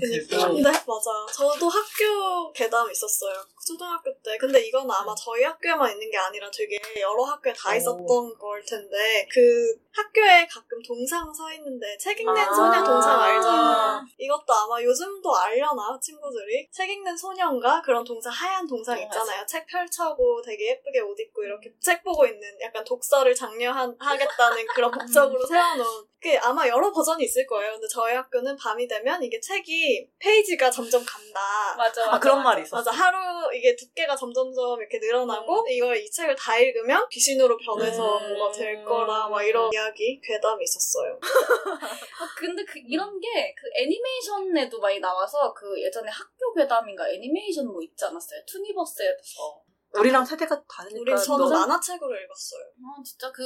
[0.00, 0.48] 그니까.
[0.48, 1.32] 근데 맞아.
[1.32, 3.34] 저도 학교 괴담 있었어요.
[3.66, 4.36] 초등학교 때.
[4.38, 7.74] 근데 이건 아마 저희 학교에만 있는 게 아니라 되게 여러 학교에 다 오.
[7.74, 12.54] 있었던 걸 텐데, 그 학교에 가끔 동상 서 있는데, 책 읽는 아.
[12.54, 13.48] 소녀 동상 알죠?
[13.48, 14.02] 아.
[14.18, 16.68] 이것도 아마 요즘도 알려나, 친구들이?
[16.72, 19.44] 책 읽는 소년가 그런 동상, 하얀 동상 어, 있잖아요.
[19.46, 24.90] 책 펼쳐고 되게 예쁘게 옷 입고 이렇게 책 보고 있는 약간 독서를 장려하겠다는 그런
[25.30, 27.72] 목적으로 세워놓은 그 아마 여러 버전이 있을 거예요.
[27.72, 31.40] 근데 저희 학교는 밤이 되면 이게 책이 페이지가 점점 간다.
[31.78, 32.16] 맞아, 맞아.
[32.16, 32.48] 아, 그런 맞아.
[32.50, 32.76] 말이 있었어.
[32.76, 35.68] 맞아 하루 이게 두께가 점점점 이렇게 늘어나고 음.
[35.68, 38.34] 이걸 이 책을 다 읽으면 귀신으로 변해서 음.
[38.34, 41.12] 뭐가 될 거라 막 이런 이야기 괴담이 있었어요.
[41.14, 47.82] 어, 근데 그 이런 게 그 애니메이션에도 많이 나와서 그 예전에 학교 괴담인가 애니메이션 뭐
[47.82, 48.40] 있지 않았어요?
[48.46, 49.62] 투니버스에서.
[49.98, 51.00] 우리랑 세대가 다르니까.
[51.00, 52.62] 우리 저는 너- 만화책으로 읽었어요.
[52.62, 53.42] 아 진짜 그.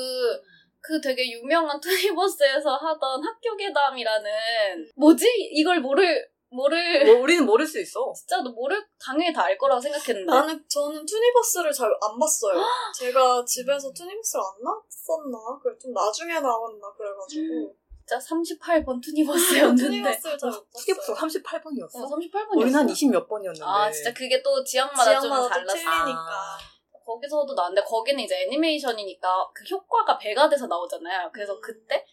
[0.86, 7.80] 그 되게 유명한 투니버스에서 하던 학교 괴담이라는 뭐지 이걸 모를 모를 뭐 우리는 모를 수
[7.80, 8.12] 있어.
[8.16, 12.62] 진짜 너 모를 당연히 다 알 거라고 생각했는데 나는 저는 투니버스를 잘 안 봤어요.
[12.98, 15.60] 제가 집에서 투니버스를 안 나왔었나?
[15.62, 17.74] 그래 좀 나중에 나왔나 그래가지고
[18.06, 21.28] 진짜 38번 투니버스였는데 투니버스를 잘못 스티브스 봤어요.
[21.28, 21.96] 38번이었어?
[21.96, 23.64] 어, 38번이었어 우리는 한 20 몇 번이었는데.
[23.64, 26.58] 아 진짜 그게 또 지역마다, 좀 지역마다 또 달랐어 틀리니까.
[27.06, 31.30] 거기서도 나왔는데 거기는 이제 애니메이션이니까 그 효과가 배가 돼서 나오잖아요.
[31.34, 31.60] 그래서 음.
[31.60, 32.04] 그때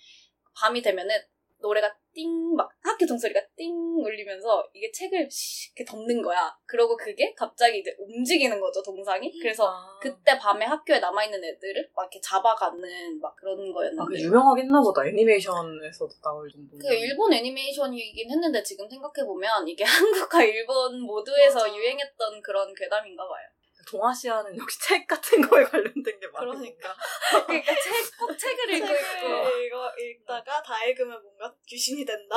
[0.54, 1.15] 밤이 되면은
[1.62, 6.54] 노래가 띵 막 학교 종소리가 띵 울리면서 이게 책을 씩 이렇게 덮는 거야.
[6.65, 9.32] 그러고 그게 갑자기 이제 움직이는 거죠 동상이.
[9.39, 9.97] 그래서 아.
[10.02, 14.06] 그때 밤에 학교에 남아 있는 애들을 막 이렇게 잡아가는 막 그런 아, 거였는데.
[14.10, 15.06] 그 유명하게 했나 보다.
[15.08, 16.78] 애니메이션에서도 나올 정도.
[16.78, 21.76] 그 일본 애니메이션이긴 했는데 지금 생각해 보면 이게 한국과 일본 모두에서 맞아.
[21.76, 23.47] 유행했던 그런 괴담인가 봐요.
[23.88, 26.96] 동아시아는 역시 책 같은 거에 관련된 게 많으니까.
[27.30, 27.46] 그러니까.
[27.46, 29.60] 그러니까 책, 꼭 책을 읽고 있고.
[29.60, 32.36] 읽어, 읽다가 다 읽으면 뭔가 귀신이 된다.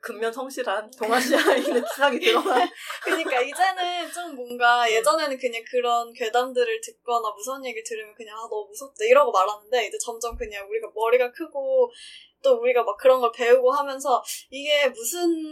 [0.00, 2.68] 근면 성실한 동아시아인의 치상이 드러난.
[3.02, 8.66] 그러니까 이제는 좀 뭔가 예전에는 그냥 그런 괴담들을 듣거나 무서운 얘기 들으면 그냥 아 너무
[8.68, 11.90] 무섭다 이러고 말았는데 이제 점점 그냥 우리가 머리가 크고
[12.42, 15.42] 또 우리가 막 그런 걸 배우고 하면서 이게 무슨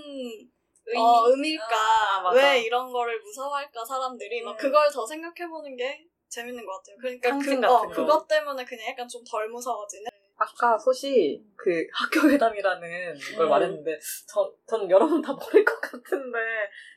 [0.86, 1.00] 의미?
[1.00, 2.32] 어, 의미일까 아.
[2.34, 4.56] 왜 이런 거를 무서워할까 사람들이 막 음.
[4.56, 6.96] 그걸 더 생각해보는 게 재밌는 것 같아요.
[7.00, 7.88] 그러니까 그, 어, 거.
[7.88, 10.10] 그것 때문에 그냥 약간 좀 덜 무서워지는.
[10.36, 13.48] 아까 소시 그 학교 회담이라는 걸 음.
[13.48, 16.38] 말했는데 저, 저는 여러분 다 모를 것 같은데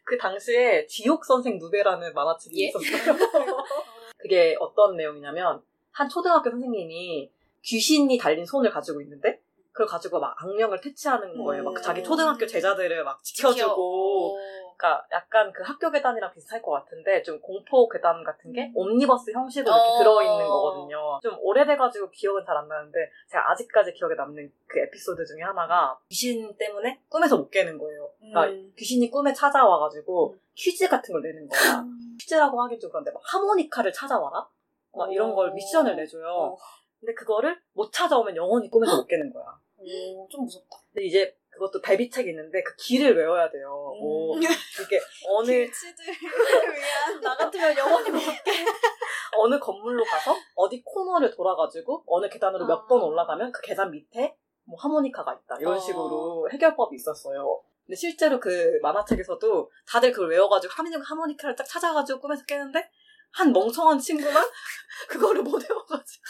[0.03, 2.67] 그 당시에 지옥 선생 누베라는 만화책이 예?
[2.67, 3.15] 있었어요.
[4.17, 9.39] 그게 어떤 내용이냐면 한 초등학교 선생님이 귀신이 달린 손을 가지고 있는데
[9.75, 11.65] 그걸 가지고 막 악령을 퇴치하는 거예요.
[11.65, 14.37] 막 자기 초등학교 제자들을 막 지켜주고
[14.77, 19.75] 그러니까 약간 그 학교 괴담이랑 비슷할 것 같은데 좀 공포 괴담 같은 게 옴니버스 형식으로
[19.75, 19.97] 이렇게 어.
[19.99, 21.19] 들어있는 거거든요.
[21.21, 26.55] 좀 오래돼가지고 기억은 잘 안 나는데 제가 아직까지 기억에 남는 그 에피소드 중에 하나가 귀신
[26.55, 28.09] 때문에 꿈에서 못 깨는 거예요.
[28.19, 28.71] 그러니까 음.
[28.77, 30.39] 귀신이 꿈에 찾아와가지고 음.
[30.55, 31.59] 퀴즈 같은 걸 내는 거야.
[32.21, 34.47] 퀴즈라고 하긴 좀 그런데 막 하모니카를 찾아와라?
[34.93, 35.53] 막 이런 걸 어.
[35.53, 36.29] 미션을 내줘요.
[36.29, 36.57] 어.
[37.01, 39.45] 근데 그거를 못 찾아오면 영원히 꿈에서 못 깨는 거야.
[39.85, 40.77] 오, 좀 무섭다.
[40.93, 43.69] 근데 이제 그것도 데뷔책이 있는데 그 길을 외워야 돼요.
[43.69, 44.41] 뭐 음.
[44.41, 48.19] 이게 어느 길치들 위한 나 같으면 영원히 못
[49.37, 52.87] 어느 건물로 가서 어디 코너를 돌아가지고 어느 계단으로 몇 아.
[52.87, 55.79] 번 올라가면 그 계단 밑에 뭐 하모니카가 있다 이런 어.
[55.79, 57.61] 식으로 해결법이 있었어요.
[57.85, 62.89] 근데 실제로 그 만화책에서도 다들 그걸 외워가지고 하모니- 하모니카를 딱 찾아가지고 꿈에서 깨는데
[63.31, 64.43] 한 멍청한 친구만
[65.07, 66.23] 그거를 못 외워가지고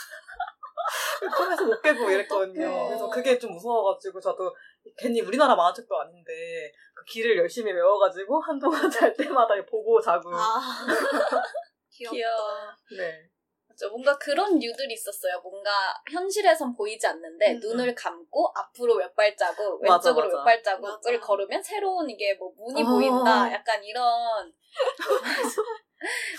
[1.37, 2.67] 꿈에서 못 깨고 이랬거든요.
[2.67, 2.87] 어떡해.
[2.87, 4.55] 그래서 그게 좀 무서워가지고 저도
[4.97, 10.59] 괜히 우리나라 만화책도 아닌데 그 길을 열심히 외워가지고 한동안 잘 때마다 보고 자고 아.
[11.89, 12.71] 귀여워.
[12.97, 13.29] 네.
[13.75, 13.89] 맞죠.
[13.89, 15.39] 뭔가 그런 류들이 있었어요.
[15.41, 15.69] 뭔가
[16.11, 17.59] 현실에선 보이지 않는데 음.
[17.59, 20.37] 눈을 감고 앞으로 몇 발자국, 맞아, 왼쪽으로 맞아.
[20.37, 21.19] 몇 발자국을 맞아.
[21.19, 22.85] 걸으면 새로운 이게 뭐 문이 어.
[22.85, 23.51] 보인다.
[23.51, 24.51] 약간 이런.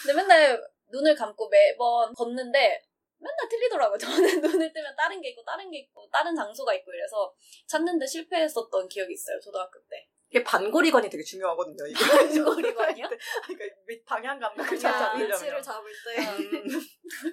[0.03, 2.83] 근데 맨날 눈을 감고 매번 걷는데
[3.19, 3.99] 맨날 틀리더라고요.
[3.99, 7.33] 저는 눈을 뜨면 다른 게 있고 다른 게 있고 다른 장소가 있고 이래서
[7.67, 9.41] 찾는데 실패했었던 기억이 있어요.
[9.41, 10.09] 초등학교 때.
[10.29, 11.87] 이게 반고리관이 되게 중요하거든요.
[11.87, 11.95] 이게.
[12.05, 13.07] 반고리관이요?
[13.47, 15.33] 그러니까 위- 방향 감각을 잘 잡으려면.
[15.37, 16.69] 위치를 잡을 때 음,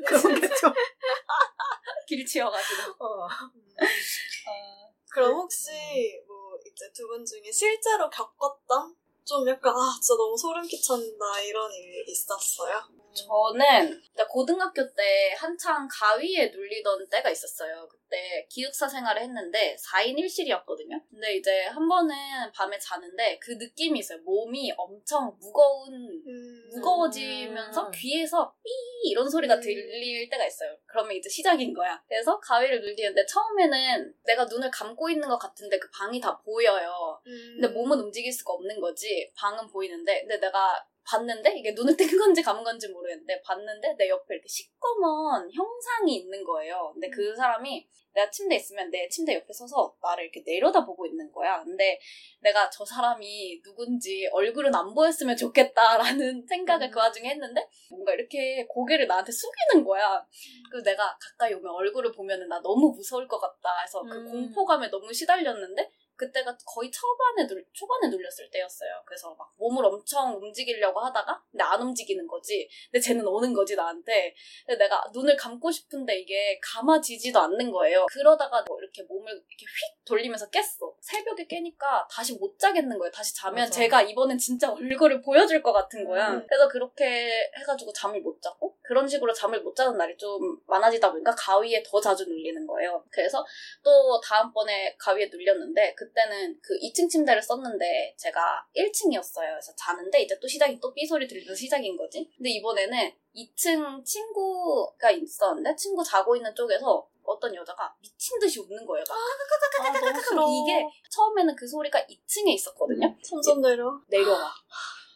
[0.05, 0.71] 그런 게 좀.
[2.07, 2.91] 길치여가지고.
[3.03, 3.27] 어.
[5.11, 5.69] 그럼 혹시
[6.27, 11.71] 뭐 이제 두 분 중에 실제로 겪었던 좀 약간 아 진짜 너무 소름 끼쳤다 이런
[11.71, 12.81] 일 있었어요?
[13.13, 14.01] 저는
[14.33, 17.87] 고등학교 때 한창 가위에 눌리던 때가 있었어요.
[17.87, 20.99] 그때 기숙사 생활을 했는데 4인 1실이었거든요.
[21.09, 22.15] 근데 이제 한 번은
[22.51, 24.19] 밤에 자는데 그 느낌이 있어요.
[24.23, 26.69] 몸이 엄청 무거운 음.
[26.73, 27.91] 무거워지면서 음.
[27.93, 28.71] 귀에서 삐
[29.09, 29.61] 이런 소리가 음.
[29.61, 30.75] 들릴 때가 있어요.
[30.87, 32.01] 그러면 이제 시작인 거야.
[32.07, 37.21] 그래서 가위를 눌리는데 처음에는 내가 눈을 감고 있는 것 같은데 그 방이 다 보여요.
[37.27, 37.59] 음.
[37.61, 39.31] 근데 몸은 움직일 수가 없는 거지.
[39.35, 40.21] 방은 보이는데.
[40.21, 45.49] 근데 내가 봤는데 이게 눈을 뜬 건지 감은 건지 모르겠는데 봤는데 내 옆에 이렇게 시꺼먼
[45.51, 46.91] 형상이 있는 거예요.
[46.93, 51.63] 근데 그 사람이 내가 침대에 있으면 내 침대 옆에 서서 나를 이렇게 내려다보고 있는 거야.
[51.63, 51.99] 근데
[52.41, 59.07] 내가 저 사람이 누군지 얼굴은 안 보였으면 좋겠다라는 생각을 그 와중에 했는데 뭔가 이렇게 고개를
[59.07, 60.23] 나한테 숙이는 거야.
[60.69, 64.31] 그래서 내가 가까이 오면 얼굴을 보면은 나 너무 무서울 것 같다 해서 그 음.
[64.31, 65.89] 공포감에 너무 시달렸는데
[66.23, 68.89] 그때가 거의 초반에 눌, 초반에 눌렸을 때였어요.
[69.05, 72.69] 그래서 막 몸을 엄청 움직이려고 하다가 근데 안 움직이는 거지.
[72.91, 74.33] 근데 쟤는 오는 거지 나한테.
[74.65, 78.05] 근데 내가 눈을 감고 싶은데 이게 감아지지도 않는 거예요.
[78.09, 80.95] 그러다가 뭐 이렇게 몸을 이렇게 휙 돌리면서 깼어.
[81.01, 83.11] 새벽에 깨니까 다시 못 자겠는 거예요.
[83.11, 83.71] 다시 자면 맞아.
[83.71, 86.29] 제가 이번엔 진짜 얼굴을 보여줄 것 같은 거야.
[86.31, 86.45] 음.
[86.47, 91.33] 그래서 그렇게 해가지고 잠을 못 자고 그런 식으로 잠을 못 자는 날이 좀 많아지다 보니까
[91.35, 93.03] 가위에 더 자주 눌리는 거예요.
[93.09, 93.45] 그래서
[93.83, 99.49] 또 다음번에 가위에 눌렸는데 그 때는 그 2층 침대를 썼는데 제가 1층이었어요.
[99.51, 102.29] 그래서 자는데 이제 또 시작이 또 삐소리 들리면서 시작인 거지.
[102.37, 109.03] 근데 이번에는 2층 친구가 있었는데 친구 자고 있는 쪽에서 어떤 여자가 미친 듯이 웃는 거예요.
[109.07, 110.45] 막 아, 너무 싫어.
[110.47, 113.15] 이게 처음에는 그 소리가 2층에 있었거든요.
[113.23, 113.99] 점점 내려.
[114.07, 114.53] 내려와.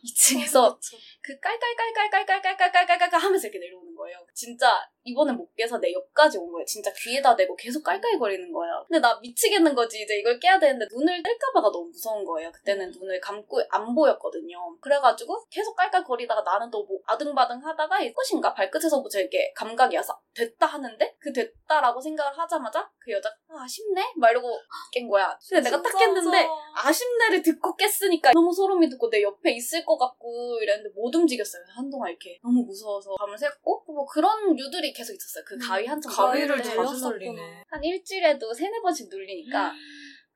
[0.03, 0.77] 2층에서
[1.21, 4.17] 그 깔깔깔깔깔깔깔깔깔깔깔 하면서 이렇게 내려오는 거예요.
[4.33, 6.65] 진짜 이번엔 못 깨서 내 옆까지 온 거예요.
[6.65, 8.85] 진짜 귀에다 대고 계속 깔깔거리는 거예요.
[8.87, 10.01] 근데 나 미치겠는 거지.
[10.01, 12.51] 이제 이걸 깨야 되는데 눈을 뗄까봐가 너무 무서운 거예요.
[12.51, 14.57] 그때는 눈을 감고 안 보였거든요.
[14.81, 20.17] 그래가지고 계속 깔깔거리다가 나는 또 뭐 아등바등 하다가 이 끝인가 발끝에서 부터 이렇게 감각이 와서
[20.33, 24.13] 됐다 하는데 그 됐다라고 생각을 하자마자 그 여자 아, 아쉽네?
[24.15, 24.47] 막 이러고
[24.93, 25.37] 깬 거야.
[25.49, 26.47] 근데 내가 딱 깼는데.
[26.75, 31.63] 아쉽네를 듣고 깼으니까 너무 소름이 돋고 내 옆에 있을 것 같고 이랬는데 못 움직였어요.
[31.75, 35.43] 한동안 이렇게 너무 무서워서 밤을 샜고 뭐 그런 류들이 계속 있었어요.
[35.45, 36.99] 그 가위 한참 가위를 자주.
[36.99, 37.63] 놀리네.
[37.69, 39.73] 한 일주일에도 세네 번씩 눌리니까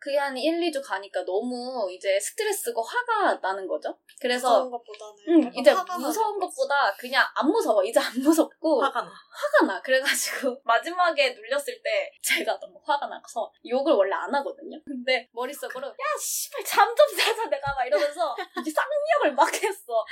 [0.01, 3.95] 그게 한 1, 2주 가니까 너무 이제 스트레스고 화가 나는 거죠.
[4.19, 5.13] 그래서 무서운 것보다는
[5.45, 6.39] 응, 이제 무서운.
[6.39, 7.83] 것보다 그냥 안 무서워.
[7.83, 9.07] 이제 안 무섭고 화가 나.
[9.07, 9.81] 화가 나.
[9.81, 14.75] 그래가지고 마지막에 눌렸을 때 제가 너무 화가 나서 욕을 원래 안 하거든요.
[14.85, 20.03] 근데 머릿속으로 야 씨발 잠 좀 자자 내가 막 이러면서 이게 쌍욕을 막 했어.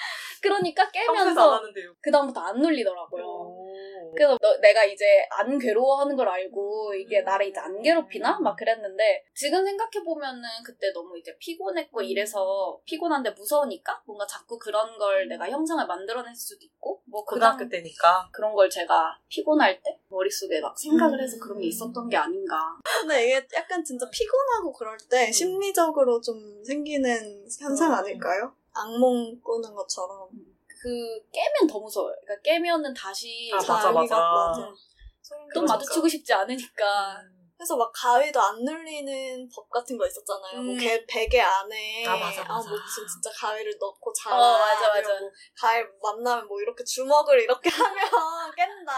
[0.42, 1.62] 그러니까 깨면서.
[2.02, 3.24] 그 다음부터 안 눌리더라고요.
[3.26, 4.14] 오.
[4.16, 8.40] 그래서 너- 내가 이제 안 괴로워하는 걸 알고 이게 나를 이제 안 괴롭히나?
[8.40, 14.98] 막 그랬는데 지금 생각 해보면은 그때 너무 이제 피곤했고 이래서 피곤한데 무서우니까 뭔가 자꾸 그런
[14.98, 18.30] 걸 내가 형상을 만들어낼 수도 있고 뭐 그다음 고등학교 때니까.
[18.32, 21.40] 그런 걸 제가 피곤할 때 머릿속에 막 생각을 해서 음.
[21.40, 22.78] 그런 게 있었던 게 아닌가.
[23.02, 25.32] 근데 이게 약간 진짜 피곤하고 그럴 때 음.
[25.32, 27.96] 심리적으로 좀 생기는 현상 음.
[27.96, 28.54] 아닐까요?
[28.74, 30.30] 악몽 꾸는 것처럼.
[30.82, 32.16] 그 깨면 더 무서워요.
[32.22, 34.74] 그러니까 깨면은 다시 아, 맞아, 맞아.
[35.54, 35.62] 또.
[35.64, 37.22] 마주치고 싶지 않으니까.
[37.60, 40.62] 그래서 막 가위도 안 눌리는 법 같은 거 있었잖아요.
[40.62, 40.78] 뭐 음.
[40.80, 42.70] 개, 베개 안에 아, 맞아, 맞아.
[42.70, 44.38] 뭐 무슨 진짜 가위를 넣고 자라.
[44.38, 45.20] 어, 맞아, 맞아.
[45.20, 48.00] 뭐 가위 만나면 뭐 이렇게 주먹을 이렇게 하면
[48.56, 48.94] 깬다.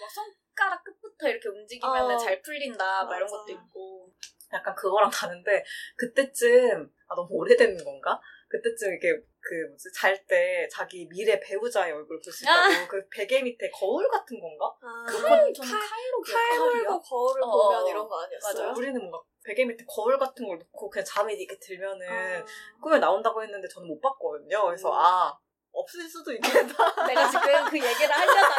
[0.00, 2.16] 막 손가락 끝부터 이렇게 움직이면 어.
[2.16, 3.02] 잘 풀린다.
[3.04, 3.28] 막 이런.
[3.28, 4.08] 것도 있고.
[4.52, 5.64] 약간 그거랑 다른데
[5.96, 8.20] 그때쯤 아 너무 오래된 건가?
[8.48, 13.42] 그때쯤 이렇게 그 뭐지 잘 때 자기 미래 배우자의 얼굴 볼 수 있다고 그 베개
[13.42, 14.74] 밑에 거울 같은 건가?
[14.82, 16.58] 아, 그건 저는 칼, 칼로 칼.
[16.58, 17.88] 물고 거울을 어, 보면 어.
[17.88, 18.62] 이런 거 아니었어요?
[18.64, 18.74] 맞아요.
[18.76, 22.44] 우리는 뭔가 베개 밑에 거울 같은 걸 놓고 그냥 잠이 이렇게 들면은 아.
[22.82, 24.64] 꿈에 나온다고 했는데 저는 못 봤거든요.
[24.66, 24.94] 그래서 음.
[24.96, 25.38] 아
[25.72, 26.74] 없을 수도 있겠다.
[27.06, 28.54] 내가 지금 그 얘기를 하려다가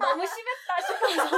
[0.00, 1.36] 너무 심했다 싶어서.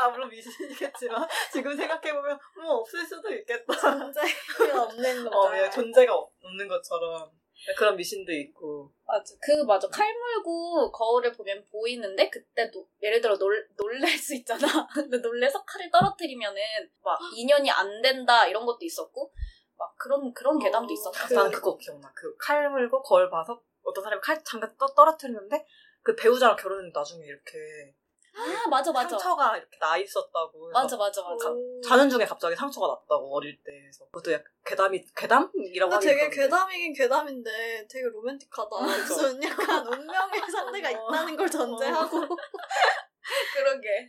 [0.00, 3.74] 아 물론 미신이겠지만 지금 생각해 보면 뭐 없을 수도 있겠다.
[3.74, 4.22] 존재가
[4.84, 5.36] 없는 거죠.
[5.36, 7.30] 어, 예, 존재가 없는 것처럼
[7.76, 8.90] 그런 미신도 있고.
[9.06, 9.34] 맞아.
[9.42, 9.86] 그 맞아.
[9.88, 14.60] 칼 물고 거울을 보면 보이는데 그때 도, 예를 들어 놀, 놀랄 수 있잖아.
[14.94, 16.60] 근데 놀래서 칼을 떨어뜨리면은
[17.02, 19.30] 막 인연이 안 된다 이런 것도 있었고
[19.76, 21.26] 막 그런 그런 괴담도 어, 있었다.
[21.28, 22.10] 그- 난 그거 기억나.
[22.14, 25.66] 그 칼 물고 거울 봐서 어떤 사람이 칼 잠깐 떠, 떨어뜨리는데
[26.02, 27.94] 그 배우자랑 결혼했는데 나중에 이렇게
[28.36, 29.08] 아 맞아 맞아.
[29.10, 30.70] 상처가 이렇게 나 있었다고.
[30.72, 31.50] 맞아 맞아 맞아.
[31.50, 31.80] 오.
[31.80, 33.72] 자는 중에 갑자기 상처가 났다고 어릴 때.
[33.80, 38.76] 그래서 그것도 약간 괴담이 괴담이라고 아, 하기 되게 괴담이긴 괴담인데 되게 로맨틱하다.
[38.86, 39.14] 그죠.
[39.14, 40.92] 무슨 약간 운명의 상대가 어.
[40.92, 42.20] 있다는 걸 전제하고.
[43.54, 44.08] 그러게.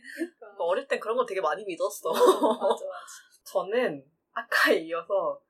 [0.58, 2.12] 어릴 땐 그런 걸 되게 많이 믿었어.
[2.12, 2.84] 맞아 맞아.
[3.44, 4.04] 저는
[4.34, 5.40] 아까에 이어서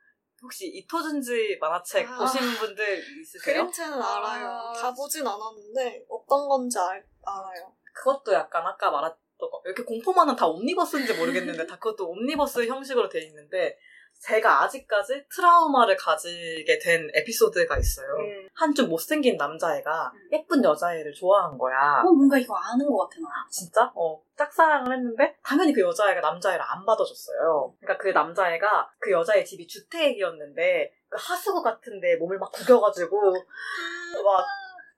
[0.43, 2.19] 혹시 이토준지 만화책 아.
[2.19, 3.55] 보신 분들 있으세요?
[3.55, 4.49] 그림체는 알아요.
[4.49, 4.73] 아.
[4.73, 7.73] 다 보진 않았는데 어떤 건지 알, 알아요.
[7.93, 13.21] 그것도 약간 아까 말했던 거 이렇게 공포만은 다 옴니버스인지 모르겠는데 다 그것도 옴니버스 형식으로 돼
[13.27, 13.77] 있는데
[14.23, 18.07] 제가 아직까지 트라우마를 가지게 된 에피소드가 있어요.
[18.07, 18.49] 음.
[18.55, 20.29] 한좀 못생긴 남자애가 음.
[20.33, 22.03] 예쁜 여자애를 좋아한 거야.
[22.05, 23.29] 어, 뭔가 이거 아는 것 같아, 나.
[23.51, 23.91] 진짜?
[23.97, 27.75] 어, 짝사랑을 했는데, 당연히 그 여자애가 남자애를 안 받아줬어요.
[27.81, 34.47] 그러니까 그 남자애가 그 여자애 집이 주택이었는데, 그 하수구 같은데 몸을 막 구겨가지고, 막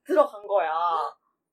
[0.06, 0.70] 들어간 거야.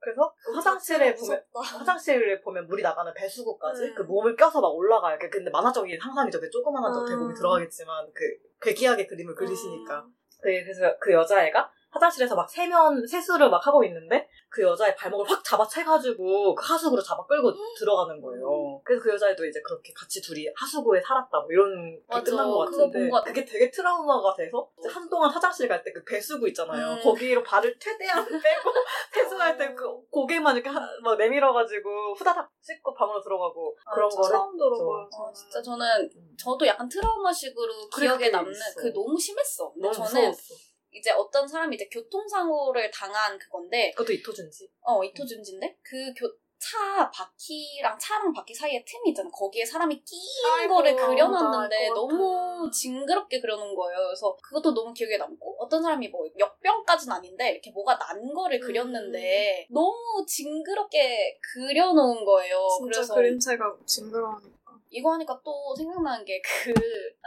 [0.01, 1.43] 그래서 그 화장실에 보면.
[1.53, 3.95] 화장실에 보면 물이 나가는 배수구까지 음.
[3.95, 5.17] 그 몸을 껴서 막 올라가요.
[5.19, 6.39] 그- 근데 만화적인 상상이죠.
[6.39, 7.05] 그 조그만한 음.
[7.07, 8.23] 대몸이 들어가겠지만, 그,
[8.61, 9.99] 괴기하게 그림을 그리시니까.
[10.01, 10.13] 음.
[10.41, 15.43] 그- 그래서 그 여자애가 화장실에서 막 세면 세수를 막 하고 있는데 그 여자의 발목을 확
[15.43, 18.81] 잡아채가지고 그 하수구로 잡아 끌고 들어가는 거예요.
[18.83, 22.23] 그래서 그 여자애도 이제 그렇게 같이 둘이 하수구에 살았다 뭐 이런 게 맞아.
[22.23, 23.25] 끝난 것 같은데 같아.
[23.25, 26.93] 그게 되게 트라우마가 돼서 한동안 화장실 갈 때 그 배수구 있잖아요.
[26.95, 27.01] 음.
[27.03, 28.71] 거기로 발을 최대한 빼고
[29.13, 34.31] 세수할 때 그 고개만 이렇게 하- 막 내밀어가지고 후다닥 씻고 방으로 들어가고 그런 아, 거를
[34.37, 34.87] 처음 들어봐요.
[34.87, 35.33] 어, 저는.
[35.33, 38.81] 진짜 저는, 저도 약간 트라우마식으로 기억에 남는, 있어.
[38.81, 39.71] 그 너무 심했어.
[39.73, 40.70] 근데 너무 저는 무서웠어.
[40.93, 44.69] 이제 어떤 사람이 이제 교통사고를 당한 그건데, 그것도 이토준지.
[44.81, 45.77] 어, 이토준지인데?
[45.81, 46.27] 그 교,
[46.61, 49.27] 차 바퀴랑 차랑 바퀴 사이에 틈이 있잖아.
[49.31, 52.69] 거기에 사람이 끼인 거를 그려놨는데 것 너무.
[52.71, 53.97] 징그럽게 그려놓은 거예요.
[54.05, 58.61] 그래서 그것도 너무 기억에 남고 어떤 사람이 뭐 역병까지는 아닌데 이렇게 뭐가 난 거를 음.
[58.61, 62.67] 그렸는데 너무 징그럽게 그려놓은 거예요.
[62.77, 64.60] 진짜 그래서 그림체가 징그러우니까.
[64.91, 66.73] 이거 하니까 또 생각나는 게 그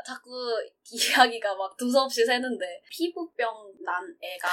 [0.07, 0.31] 자꾸
[0.91, 4.49] 이야기가 막 두서없이 새는데 피부병 난 애가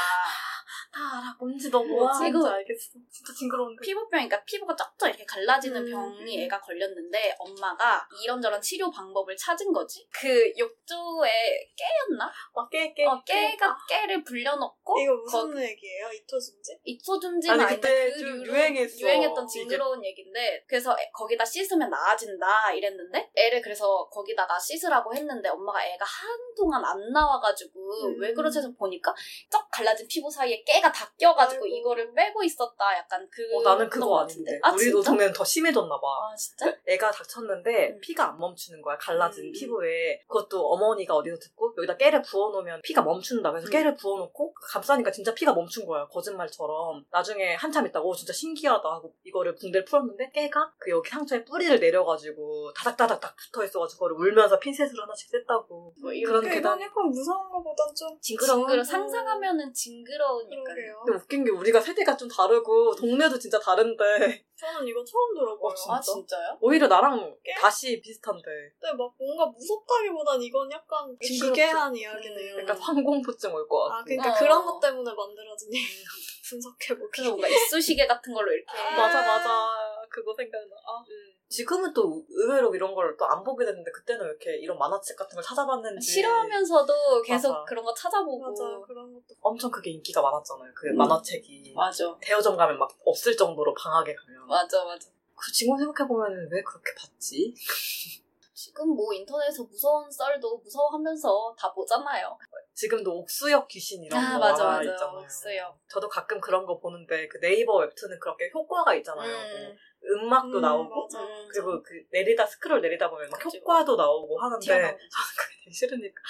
[0.91, 1.35] 다 알아.
[1.39, 2.91] 뭔지 너무 와, 뭔지 이거- 알겠어.
[3.11, 3.81] 진짜 징그러운데.
[3.81, 5.91] 피부병, 그러니까 피부가 쩍쩍 이렇게 갈라지는 음.
[5.91, 10.07] 병이 애가 걸렸는데 엄마가 이런저런 치료 방법을 찾은 거지.
[10.13, 11.31] 그 욕조에
[11.75, 12.31] 깨였나?
[12.55, 16.09] 막 깨, 깨, 어, 깨가 깨를 불려넣고 이거 무슨 거- 얘기예요?
[16.13, 16.79] 이토준지?
[16.83, 18.99] 이토준지는 아니, 그때 그 유행했어.
[18.99, 25.85] 유행했던 징그러운 얘기인데 그래서 애- 거기다 씻으면 나아진다 이랬는데 애를 그래서 거기다가 씻으라고 했는데 엄마가
[25.85, 28.19] 애가 한동안 안 나와가지고 음.
[28.19, 29.13] 왜 그러지 해서 보니까
[29.49, 31.75] 쩍 갈라진 피부 사이에 깨가 다 껴가지고 아이고.
[31.75, 34.59] 이거를 빼고 있었다 약간 그 어, 나는 그거 것 아닌데.
[34.63, 34.91] 아 우리?
[34.91, 36.07] 동네는 더 심해졌나 봐.
[36.07, 36.73] 아 진짜?
[36.87, 37.99] 애가 다쳤는데 음.
[38.01, 38.97] 피가 안 멈추는 거야.
[38.97, 39.51] 갈라진 음.
[39.51, 40.21] 피부에.
[40.27, 43.51] 그것도 어머니가 어디서 듣고 여기다 깨를 부어놓으면 피가 멈춘다.
[43.51, 43.71] 그래서 음.
[43.71, 46.07] 깨를 부어놓고 감싸니까 진짜 피가 멈춘 거야.
[46.07, 47.03] 거짓말처럼.
[47.11, 51.79] 나중에 한참 있다가 오 진짜 신기하다 하고 이거를 붕대를 풀었는데 깨가 그 여기 상처에 뿌리를
[51.79, 55.93] 내려가지고 다닥다닥닥 붙어있어가지고 그거를 울면서 핀셋으로 하나씩 셌다고.
[56.01, 56.79] 뭐 그런 계단.
[56.81, 61.01] 약간 무서운 것보단 좀 징그러운 징그러- 상상하면은 징그러 그러게요.
[61.05, 65.61] 근데 웃긴 게 우리가 세대가 좀 다르고 동네도 진짜 다른데 저는 이거 처음 들어봐요.
[65.71, 65.93] 어, 진짜?
[65.95, 66.57] 아 진짜 요?
[66.61, 67.53] 오히려 나랑 깨?
[67.55, 68.43] 다시 비슷한데
[68.79, 71.53] 근데 막 뭔가 무섭다기보단 이건 약간 징그럽죠.
[71.53, 72.55] 기괴한 이야기네요.
[72.55, 72.59] 음.
[72.61, 74.33] 약간 황공포증 올 것 같고 아, 그러니까 어.
[74.39, 75.85] 그런 것 때문에 만들어진 얘기
[76.49, 77.09] 분석해보기.
[77.13, 81.03] 그래서 뭔가 이쑤시개 같은 걸로 이렇게 맞아 맞아 그거 생각나 아.
[81.51, 85.35] 지금은 또 의외로 이런 걸 또 안 보게 됐는데 그때는 왜 이렇게 이런 만화책 같은
[85.35, 87.65] 걸 찾아봤는지 싫어하면서도 계속 맞아.
[87.65, 89.35] 그런 거 찾아보고 맞아, 그런 것도.
[89.41, 90.97] 엄청 그게 인기가 많았잖아요 그 음.
[90.97, 96.49] 만화책이 맞아 대여점 가면 막 없을 정도로 방학에 가면 맞아 맞아 그 지금 생각해 보면
[96.51, 97.53] 왜 그렇게 봤지?
[98.61, 102.37] 지금 뭐 인터넷에서 무서운 썰도 무서워하면서 다 보잖아요
[102.75, 107.27] 지금도 옥수역 귀신 이런 아 거 맞아 맞아 있잖아요 없어요 저도 가끔 그런 거 보는데
[107.27, 109.77] 그 네이버 웹툰은 그렇게 효과가 있잖아요 음.
[110.03, 111.23] 뭐 음악도 음, 나오고 맞아.
[111.23, 111.47] 음.
[111.51, 114.91] 그리고 그 내리다 스크롤 내리다 보면 막 그치, 효과도 나오고 하는데 저는.
[114.91, 116.21] 그게 되게 싫으니까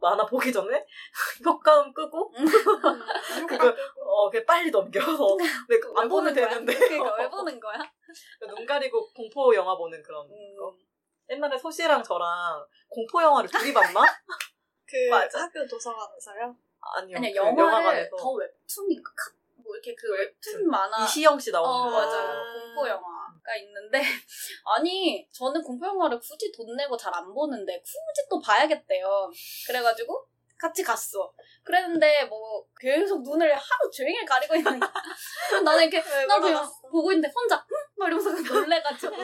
[0.00, 0.84] 만화 보기 전에
[1.46, 2.44] 효과음 끄고 음,
[3.48, 6.34] 그거 어 그냥 빨리 넘겨서 근데 안왜 보면?
[6.34, 6.72] 되는데
[7.18, 7.78] 왜 보는 거야?
[8.40, 10.56] 눈 가리고 공포 영화 보는 그런 음.
[10.58, 10.74] 거
[11.30, 14.00] 옛날에 소시랑 저랑 공포 영화를 둘이 봤나?
[14.86, 15.40] 그 맞아.
[15.42, 16.56] 학교 도서관에서요?
[16.96, 19.10] 아니요 아니 그 영화를 영화관에서 더 웹툰인가?
[19.56, 21.90] 뭐 이렇게 그 웹툰 만화 이시영 씨 나오는 어 거.
[21.90, 22.52] 맞아요 아.
[22.52, 24.00] 공포 영화가 있는데
[24.76, 29.28] 아니 저는 공포 영화를 굳이 돈 내고 잘 안 보는데 굳이 또 봐야겠대요
[29.66, 31.32] 그래가지고 같이 갔어
[31.66, 34.92] 그랬는데 뭐 계속 눈을 하루 종일 가리고 있는 거야
[35.64, 36.64] 나는 이렇게 왜나 그냥?
[36.90, 37.76] 보고 있는데 혼자 응?
[37.96, 39.16] 막 이러면서 놀래가지고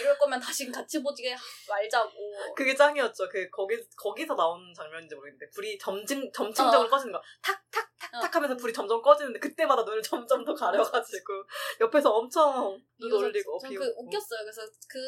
[0.00, 1.22] 이럴 거면 다시 같이 보지
[1.68, 2.10] 말자고
[2.56, 3.28] 그게 짱이었죠.
[3.28, 6.90] 그 거기 거기서 나오는 장면인지 모르겠는데 불이 점증 점층적으로 어.
[6.90, 7.20] 꺼지는 거.
[7.42, 8.36] 탁탁탁탁 어.
[8.36, 11.32] 하면서 불이 점점 꺼지는데 그때마다 눈을 점점 더 가려가지고
[11.80, 13.84] 옆에서 엄청 눈 올리고 전 비웃고.
[13.84, 14.40] 그 웃겼어요.
[14.40, 14.98] 그래서 그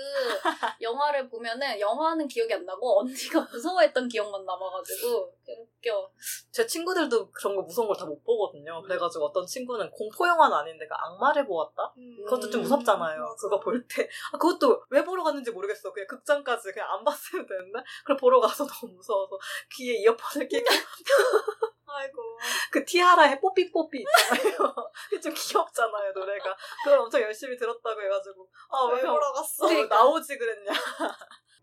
[0.80, 6.10] 영화를 보면은 영화는 기억이 안 나고 언니가 무서워했던 기억만 남아가지고 그냥 웃겨.
[6.52, 8.82] 제 친구들도 그런 거 무서운 걸 다 못 보거든요.
[8.82, 11.92] 그래가지고 어떤 친구는 공포 영화는 아닌데 그 악마를 보았다.
[11.96, 13.20] 음, 그것도 좀 음, 무섭잖아요.
[13.20, 13.34] 맞아.
[13.40, 14.08] 그거 볼 때.
[14.32, 15.92] 아, 그것도 왜 보러 갔는지 모르겠어.
[15.92, 17.78] 그냥 극장까지 그냥 안 봤으면 되는데.
[18.02, 19.38] 그걸 보러 가서 너무 무서워서
[19.72, 20.64] 귀에 이어폰을 끼고
[21.90, 22.22] 아이고.
[22.70, 24.74] 그 티아라의 뽀삐뽀삐 있잖아요.
[25.08, 26.54] 그게 좀 귀엽잖아요, 노래가.
[26.84, 28.48] 그걸 엄청 열심히 들었다고 해가지고.
[28.70, 29.66] 아, 왜 왜 보러 갔어?
[29.66, 30.70] 어, 나오지 그랬냐.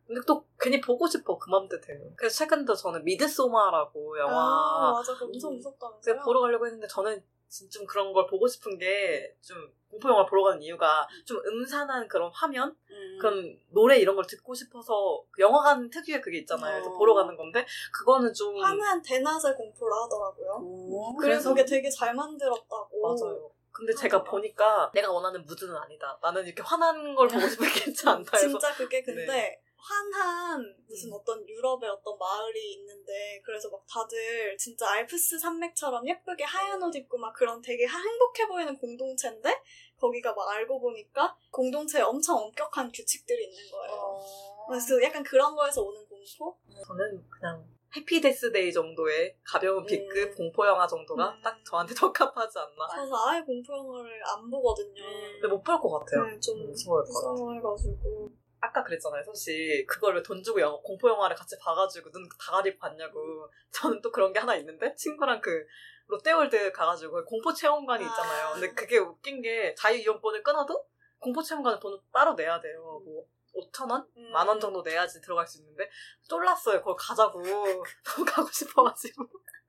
[0.08, 1.50] 근데 또 괜히 보고 싶어 그
[1.82, 2.14] 되면.
[2.16, 5.14] 그래서 최근도 저는 미드소마라고 영화 아, 맞아.
[5.14, 5.56] 그거 엄청 음.
[5.58, 6.02] 무섭다면서요?
[6.02, 9.58] 제가 보러 가려고 했는데 저는 진- 좀 그런 걸 보고 싶은 게 좀
[9.90, 13.18] 공포 영화 보러 가는 이유가 좀 음산한 그런 화면, 음.
[13.22, 16.74] 그런 노래 이런 걸 듣고 싶어서 그 영화관 특유의 그게 있잖아요.
[16.82, 16.98] 그래서 어.
[16.98, 20.60] 보러 가는 건데 그거는 좀 화는 대낮에 공포를 하더라고요.
[20.62, 22.90] 오, 그래서- 그게 되게 잘 만들었다고.
[23.02, 23.50] 맞아요.
[23.72, 26.18] 근데 제가 보니까 내가 원하는 무드는 아니다.
[26.22, 29.62] 나는 이렇게 화난 걸 보고 싶은 게 해서 진짜 그게 근데 네.
[29.88, 31.14] 환한 무슨 음.
[31.14, 37.18] 어떤 유럽의 어떤 마을이 있는데 그래서 막 다들 진짜 알프스 산맥처럼 예쁘게 하얀 옷 입고
[37.20, 39.62] 막 그런 되게 하- 행복해 보이는 공동체인데
[40.00, 43.94] 거기가 막 알고 보니까 공동체에 엄청 엄격한 규칙들이 있는 거예요.
[43.94, 44.68] 어.
[44.68, 46.58] 그래서 약간 그런 거에서 오는 공포?
[46.88, 47.64] 저는 그냥
[47.96, 50.36] 해피데스데이 정도의 가벼운 B급 음.
[50.36, 51.42] 공포 영화 정도가 음.
[51.44, 51.94] 딱 저한테
[52.34, 52.88] 적합하지 않나.
[52.92, 55.04] 그래서 아예 공포 영화를 안 보거든요.
[55.40, 56.26] 근데 못 볼 것 같아요.
[56.26, 57.32] 네, 좀 무서워할 것 같아요.
[57.34, 58.32] 무서워해가지고
[58.66, 59.24] 아까 그랬잖아요.
[59.24, 63.50] 사실 그걸 왜돈 주고 영화, 공포 영화를 같이 봐가지고 눈 다 가리고 봤냐고.
[63.72, 65.66] 저는 또 그런 게 하나 있는데 친구랑 그
[66.08, 68.48] 롯데월드 가가지고 공포 체험관이 있잖아요.
[68.48, 68.54] 아.
[68.54, 70.86] 근데 그게 웃긴 게 자유 이용권을 끊어도
[71.20, 73.02] 공포 체험관은 돈을 따로 내야 돼요.
[73.04, 74.32] 뭐 5천 원, 음.
[74.32, 75.90] 만원 정도 내야지 들어갈 수 있는데
[76.28, 76.82] 쫄랐어요.
[76.82, 77.42] 거기 가자고
[78.04, 79.26] 너무 가고 싶어가지고.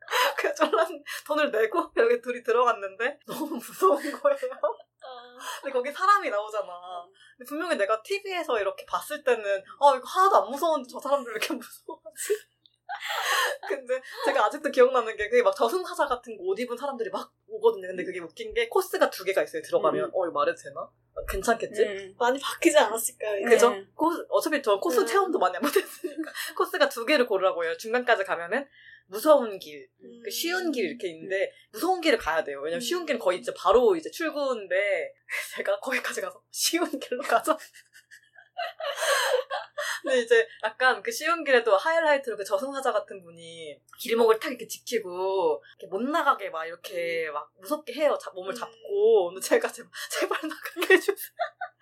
[0.39, 0.87] 그 쫄란
[1.27, 4.39] 돈을 내고 여기 둘이 들어갔는데 너무 무서운 거예요.
[5.07, 6.67] 아, 근데 거기 사람이 나오잖아.
[7.37, 9.45] 근데 분명히 내가 TV에서 이렇게 봤을 때는
[9.81, 12.35] 아 이거 하나도 안 무서운데 저 사람들 왜 이렇게 무서워하지?
[13.69, 17.89] 근데 제가 아직도 기억나는 게 그게 막 저승사자 같은 옷 입은 사람들이 막 오거든요.
[17.89, 19.63] 근데 그게 웃긴 게 코스가 두 개가 있어요.
[19.63, 20.11] 들어가면 음.
[20.15, 20.81] 어 이거 말해도 되나?
[20.81, 21.83] 어, 괜찮겠지?
[21.83, 22.15] 음.
[22.19, 23.37] 많이 바뀌지 않았을까요?
[23.39, 23.49] 이게?
[23.51, 23.71] 그죠?
[23.71, 23.87] 네.
[23.95, 25.07] 코, 어차피 저 코스 음.
[25.07, 27.77] 체험도 많이 안 못했으니까 코스가 두 개를 고르라고 해요.
[27.77, 28.69] 중간까지 가면은
[29.09, 30.21] 무서운 길, 음.
[30.25, 32.61] 그 쉬운 길 이렇게 있는데 무서운 길을 가야 돼요.
[32.61, 32.81] 왜냐면 음.
[32.81, 35.13] 쉬운 길은 거의 이제 바로 이제 출구인데
[35.57, 37.57] 제가 거기까지 가서 쉬운 길로 가자.
[40.03, 45.63] 근데 이제 약간 그 쉬운 길에도 하이라이트로 그 저승사자 같은 분이 길목을 탁 이렇게 지키고
[45.79, 48.17] 이렇게 못 나가게 막 이렇게 막 무섭게 해요.
[48.21, 48.55] 자- 몸을 음.
[48.55, 49.31] 잡고.
[49.31, 51.17] 근데 제가 제발, 제발 나가게 해주세요.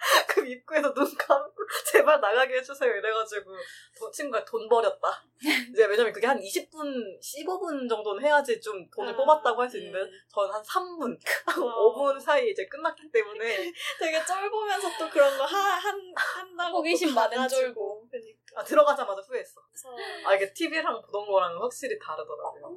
[0.28, 1.52] 그 입구에서 눈 감고
[1.90, 2.90] 제발 나가게 해주세요.
[2.90, 3.50] 이래가지고
[3.98, 5.24] 저 친구가 돈 버렸다.
[5.70, 9.98] 이제 왜냐면 그게 한 20분, 15분 정도는 해야지 좀 돈을 아, 뽑았다고 할 수 있는데
[10.00, 10.10] 음.
[10.28, 11.16] 저는 한 3분,
[11.62, 11.94] 어.
[11.94, 16.78] 5분 사이 이제 끝났기 때문에 되게 쫄보면서 또 그런 거 하, 한, 한다고.
[16.78, 17.48] 호기심 또 많은.
[17.48, 18.06] 쫄보.
[18.10, 18.34] 그러니까.
[18.56, 19.60] 아, 들어가자마자 후회했어.
[19.68, 19.88] 그래서
[20.26, 22.76] 아 이게 TV랑 보던 거랑 확실히 다르더라고요.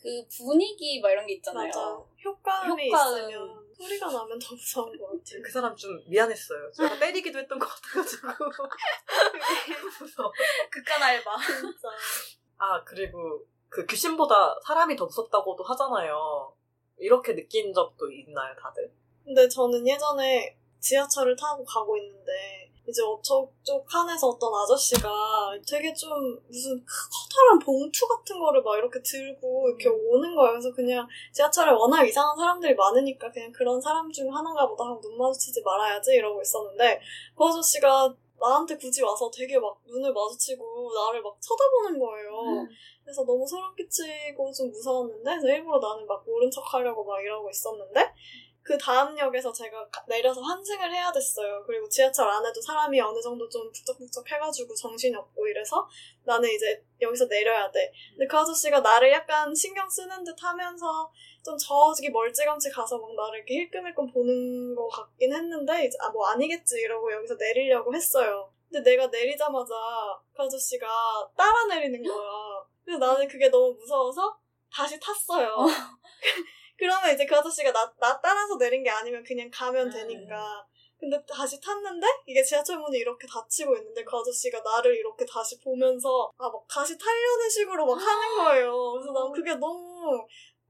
[0.00, 1.66] 그 분위기 막 이런 게 있잖아요.
[1.66, 1.80] 맞아.
[2.24, 3.18] 효과음이 효과음.
[3.18, 5.42] 있으면 소리가 나면 더 무서운 것 같아요.
[5.42, 6.70] 그 사람 좀 미안했어요.
[6.72, 8.28] 제가 때리기도 했던 것 같아가지고.
[10.00, 10.32] 무서워.
[10.70, 11.36] 극한 알바.
[11.36, 11.88] 진짜.
[12.58, 16.52] 아 그리고 그 귀신보다 사람이 더 무섭다고도 하잖아요.
[16.98, 18.92] 이렇게 느낀 적도 있나요, 다들?
[19.24, 25.08] 근데 저는 예전에 지하철을 타고 가고 있는데 이제 저쪽 칸에서 어떤 아저씨가
[25.68, 26.10] 되게 좀
[26.48, 30.52] 무슨 커다란 봉투 같은 거를 막 이렇게 들고 이렇게 오는 거예요.
[30.52, 35.18] 그래서 그냥 지하철에 워낙 이상한 사람들이 많으니까 그냥 그런 사람 중 하나인가 보다 하고 눈
[35.18, 37.00] 마주치지 말아야지 이러고 있었는데
[37.36, 42.66] 그 아저씨가 나한테 굳이 와서 되게 막 눈을 마주치고 나를 막 쳐다보는 거예요.
[43.04, 47.50] 그래서 너무 소름 끼치고 좀 무서웠는데 그래서 일부러 나는 막 모른 척 하려고 막 이러고
[47.50, 48.00] 있었는데
[48.68, 51.62] 그 다음 역에서 제가 가- 내려서 환승을 해야 됐어요.
[51.66, 55.88] 그리고 지하철 안에도 사람이 어느 정도 좀 북적북적 해가지고 정신이 없고 이래서
[56.24, 57.90] 나는 이제 여기서 내려야 돼.
[58.10, 61.10] 근데 그 아저씨가 나를 약간 신경 쓰는 듯 하면서
[61.42, 66.26] 좀 저기 멀찌감치 가서 막 나를 이렇게 힐끔힐끔 보는 것 같긴 했는데 이제 아 뭐
[66.26, 68.52] 아니겠지 이러고 여기서 내리려고 했어요.
[68.70, 69.72] 근데 내가 내리자마자
[70.36, 70.86] 그 아저씨가
[71.34, 72.28] 따라 내리는 거야.
[72.84, 74.36] 그래서 나는 그게 너무 무서워서
[74.70, 75.56] 다시 탔어요.
[76.78, 79.90] 그러면 이제 그 아저씨가 나, 나 따라서 내린 게 아니면 그냥 가면 음.
[79.90, 80.64] 되니까.
[81.00, 86.28] 근데 다시 탔는데 이게 지하철 문이 이렇게 닫히고 있는데 그 아저씨가 나를 이렇게 다시 보면서
[86.38, 88.92] 아 막 다시 타려는 식으로 막 하는 거예요.
[88.92, 90.26] 그래서 난 그게 너무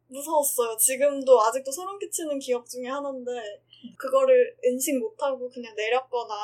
[0.09, 0.77] 무서웠어요.
[0.77, 3.31] 지금도 아직도 소름 끼치는 기억 중에 하나인데
[3.97, 6.35] 그거를 인식 못하고 그냥 내렸거나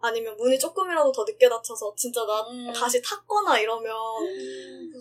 [0.00, 2.72] 아니면 문이 조금이라도 더 늦게 닫혀서 진짜 나 음.
[2.72, 3.94] 다시 탔거나 이러면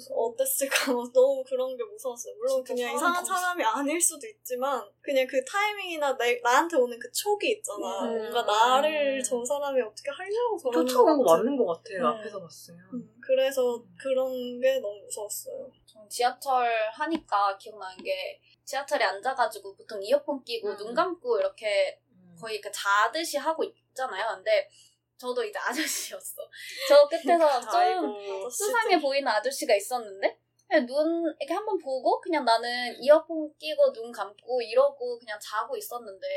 [0.10, 2.36] 어땠을까 뭐 너무 그런 게 무서웠어요.
[2.36, 7.52] 물론 그냥 이상한 사람이 아닐 수도 있지만 그냥 그 타이밍이나 내, 나한테 오는 그 촉이
[7.52, 8.06] 있잖아.
[8.06, 8.18] 음.
[8.18, 11.38] 뭔가 나를 저 사람이 어떻게 하려고 저러는 쫓아오는 거.
[11.38, 12.06] 맞는 것 같아요, 음.
[12.06, 12.80] 앞에서 봤으면.
[12.94, 15.70] 음, 그래서 그런 게 너무 무서웠어요.
[16.12, 20.78] 전 지하철 하니까 기억나는 게 지하철에 앉아가지고 보통 이어폰 끼고 음.
[20.78, 22.36] 눈 감고 이렇게 음.
[22.40, 24.36] 거의 이렇게 자듯이 하고 있잖아요.
[24.36, 24.70] 근데
[25.18, 26.42] 저도 이제 아저씨였어.
[26.88, 27.62] 저 끝에서
[27.96, 28.50] 좀.
[28.50, 30.38] 수상해 보이는 아저씨가 있었는데
[30.68, 36.28] 그냥 눈 이렇게 한번 보고 그냥 나는 이어폰 끼고 눈 감고 이러고 그냥 자고 있었는데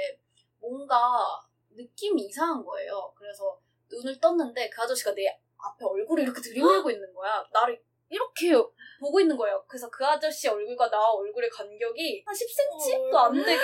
[0.61, 0.97] 뭔가
[1.71, 3.13] 느낌이 이상한 거예요.
[3.17, 3.59] 그래서
[3.91, 7.45] 눈을 떴는데 그 아저씨가 내 앞에 얼굴을 이렇게 들이밀고 있는 거야.
[7.53, 8.53] 나를 이렇게
[9.01, 9.65] 보고 있는 거예요.
[9.67, 13.63] 그래서 그 아저씨 얼굴과 나 얼굴의 간격이 한 10cm도 안 되게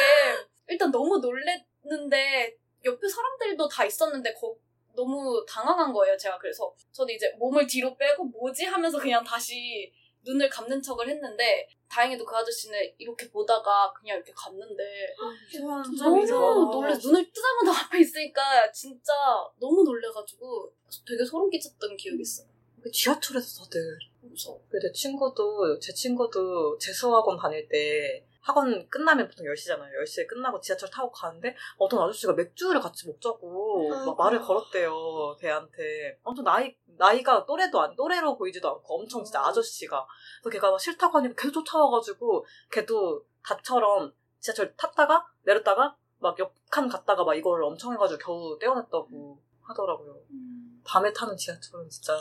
[0.68, 4.57] 일단 너무 놀랬는데 옆에 사람들도 다 있었는데 거,
[4.95, 6.16] 너무 당황한 거예요.
[6.16, 11.66] 제가 그래서 저도 이제 몸을 뒤로 빼고 뭐지 하면서 그냥 다시 눈을 감는 척을 했는데
[11.88, 14.84] 다행히도 그 아저씨는 이렇게 보다가 그냥 이렇게 갔는데
[15.99, 19.12] 너무 놀래 눈을 뜨자마자 앞에 있으니까 진짜
[19.59, 20.72] 너무 놀래가지고
[21.07, 22.47] 되게 소름 끼쳤던 기억이 있어요.
[22.93, 24.61] 지하철에서 다들 무서워.
[24.71, 29.91] 내 친구도 제 친구도 재수학원 다닐 때 학원 끝나면 보통 10시잖아요.
[30.03, 35.37] 10시에 끝나고 지하철 타고 가는데 어떤 아저씨가 맥주를 같이 먹자고 막 말을 걸었대요.
[35.39, 36.18] 걔한테.
[36.25, 40.07] 아무튼 나이 나이가 또래도 안 또래로 보이지도 않고 엄청 진짜 아저씨가.
[40.43, 47.25] 그래서 걔가 막 싫다고 하니까 계속 쫓아와가지고 걔도 다처럼 지하철 탔다가 내렸다가 막 옆칸 갔다가
[47.25, 50.16] 막 이걸 엄청 해가지고 겨우 떼어냈다고 하더라고요.
[50.85, 52.18] 밤에 타는 지하철은 진짜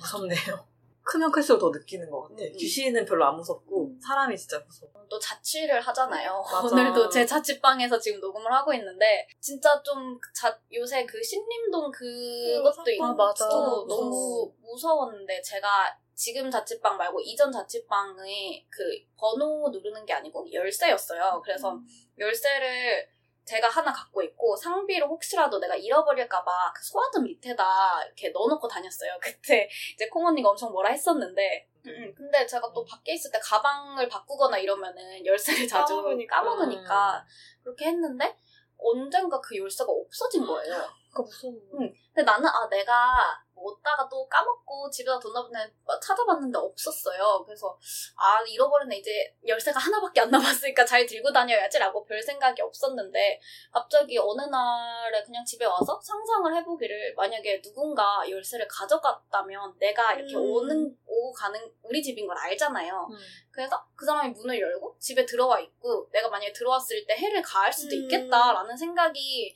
[0.00, 0.77] 무섭네요.
[1.08, 2.42] 크면 클수록 더 느끼는 것 같아.
[2.42, 2.52] 음.
[2.52, 4.92] 귀신은 별로 안 무섭고 사람이 진짜 무서워.
[5.08, 6.42] 또 자취를 하잖아요.
[6.42, 6.66] 맞아.
[6.66, 13.04] 오늘도 제 자취방에서 지금 녹음을 하고 있는데 진짜 좀 자, 요새 그 신림동 그것도 있고
[13.04, 13.48] 아, 맞아.
[13.48, 13.86] 또 무서워.
[13.86, 18.82] 너무 무서웠는데 제가 지금 자취방 말고 이전 자취방의 그
[19.16, 21.40] 번호 누르는 게 아니고 열쇠였어요.
[21.42, 21.80] 그래서
[22.18, 23.08] 열쇠를
[23.48, 29.12] 제가 하나 갖고 있고 상비를 혹시라도 내가 잃어버릴까봐 그 소화등 밑에다 이렇게 넣어놓고 다녔어요.
[29.22, 34.06] 그때 이제 콩 언니가 엄청 뭐라 했었는데 음, 근데 제가 또 밖에 있을 때 가방을
[34.08, 36.36] 바꾸거나 이러면은 열쇠를 자주 까먹으니까.
[36.36, 37.26] 까먹으니까
[37.62, 38.36] 그렇게 했는데
[38.76, 40.74] 언젠가 그 열쇠가 없어진 거예요.
[41.10, 41.54] 그러니까 무서워.
[41.80, 41.94] 응.
[42.12, 45.58] 근데 나는 아 내가 뭐 어디다가 또 까먹고 집에 다 뒀나 보네
[46.00, 47.42] 찾아봤는데 없었어요.
[47.44, 47.76] 그래서
[48.16, 53.40] 아 잃어버렸네 이제 열쇠가 하나밖에 안 남았으니까 잘 들고 다녀야지라고 별 생각이 없었는데
[53.72, 60.42] 갑자기 어느 날에 그냥 집에 와서 상상을 해보기를 만약에 누군가 열쇠를 가져갔다면 내가 이렇게 음.
[60.42, 63.08] 오는 오고 가는 우리 집인 걸 알잖아요.
[63.10, 63.16] 음.
[63.58, 67.96] 그래서 그 사람이 문을 열고 집에 들어와 있고 내가 만약에 들어왔을 때 해를 가할 수도
[67.96, 68.04] 음.
[68.04, 69.52] 있겠다라는 생각이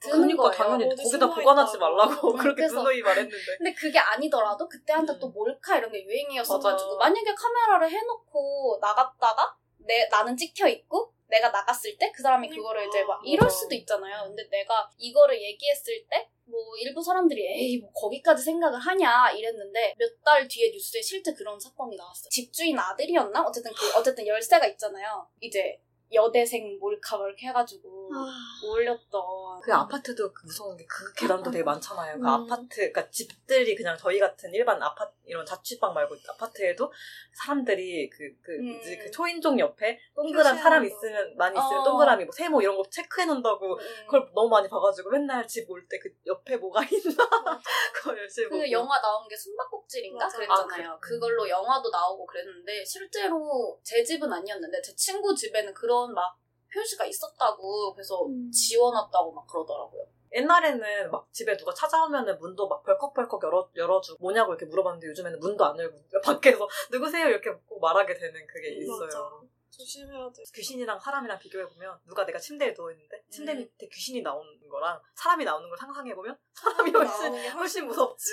[0.00, 0.56] 드는 그러니까 거예요.
[0.56, 1.78] 당연히 거기다 보관하지.
[1.78, 3.36] 말라고 음, 그렇게 누누이 말했는데.
[3.58, 5.18] 근데 그게 아니더라도 그때 한때 음.
[5.20, 7.08] 또 몰카 이런 게 유행이었어가지고 맞아.
[7.08, 12.86] 만약에 카메라를 해놓고 나갔다가 내 나는 찍혀 있고 내가 나갔을 때 그 사람이 그거를.
[12.86, 13.48] 이제 막 이럴.
[13.50, 14.24] 수도 있잖아요.
[14.24, 20.22] 근데 내가 이거를 얘기했을 때 뭐 일부 사람들이 에이 뭐 거기까지 생각을 하냐 이랬는데 몇
[20.22, 22.28] 달 뒤에 뉴스에 실제 그런 사건이 나왔어요.
[22.30, 23.42] 집주인 아들이었나?
[23.42, 25.26] 어쨌든 그 어쨌든 열쇠가 있잖아요.
[25.40, 25.78] 이제
[26.14, 28.26] 여대생 몰카 막 이렇게 해가지고 아,
[28.70, 32.14] 올렸던 그 아파트도 그 무서운 게 그 계단도 되게 많잖아요.
[32.16, 32.26] 그 음.
[32.26, 36.92] 아파트, 그러니까 집들이 그냥 저희 같은 일반 아파트 이런 자취방 말고 아파트에도
[37.32, 38.72] 사람들이 그그 음.
[38.74, 40.84] 뭐지 그 초인종 옆에 동그란 사람.
[40.84, 41.84] 있으면 많이 있으면 어.
[41.84, 43.78] 동그라미 뭐 세모 이런 거 체크해 놓는다고 음.
[44.06, 47.60] 그걸 너무 많이 봐가지고 맨날 집 올 때 그 옆에 뭐가 있나
[47.94, 50.36] 그거 열심히 보고 그 영화 나온 게 숨바꼭질인가 맞아.
[50.36, 50.90] 그랬잖아요.
[50.90, 51.14] 아, 그래.
[51.14, 56.36] 그걸로 영화도 나오고 그랬는데 실제로 제 집은 아니었는데 제 친구 집에는 그런 막
[56.72, 58.50] 표시가 있었다고 그래서 음.
[58.50, 60.06] 지워놨다고 막 그러더라고요.
[60.32, 65.64] 옛날에는 막 집에 누가 찾아오면은 문도 막 벌컥벌컥 열어, 열어주고 뭐냐고 이렇게 물어봤는데 요즘에는 문도
[65.64, 69.06] 안 열고 밖에서 누구세요 이렇게 꼭 말하게 되는 그게 있어요.
[69.06, 69.53] 맞아.
[69.76, 70.42] 조심해야 돼.
[70.54, 73.58] 귀신이랑 사람이랑 비교해보면 누가 내가 침대에 누워있는데 침대 음.
[73.58, 78.30] 밑에 귀신이 나오는 거랑 사람이 나오는 걸 상상해보면 사람이 훨씬, 훨씬 무섭지.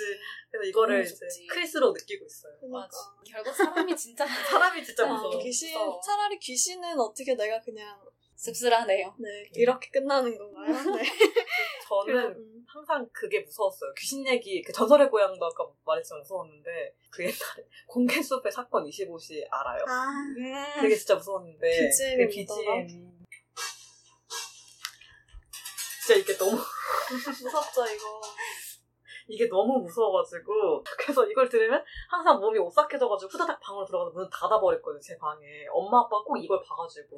[0.50, 1.46] 그래서 이거를 이제 무섭지.
[1.48, 2.52] 크리스로 느끼고 있어요.
[2.60, 2.88] 그러니까.
[3.26, 5.38] 결국 사람이 진짜 사람이 진짜 어, 무서워.
[5.42, 6.00] 귀신 무서워.
[6.00, 8.00] 차라리 귀신은 어떻게 내가 그냥
[8.36, 9.14] 씁쓸하네요.
[9.20, 10.96] 네 이렇게 끝나는 건가요?
[10.96, 11.02] 네.
[12.06, 12.64] 저는 음.
[12.66, 13.92] 항상 그게 무서웠어요.
[13.94, 19.84] 귀신 얘기, 그 전설의 고향도 아까 말했지만 무서웠는데 그 옛날에 공개수배 사건 25시 알아요?
[19.86, 20.10] 아
[20.80, 22.28] 그게 진짜 무서웠는데 BGM 이 그?
[22.30, 23.12] BGM이
[26.04, 26.52] 진짜 이게 너무
[27.42, 28.20] 무섭죠 이거.
[29.28, 35.16] 이게 너무 무서워가지고 그래서 이걸 들으면 항상 몸이 오싹해져가지고 후다닥 방으로 들어가서 문을 닫아버렸거든요 제
[35.16, 37.16] 방에 엄마 아빠 꼭 이걸 봐가지고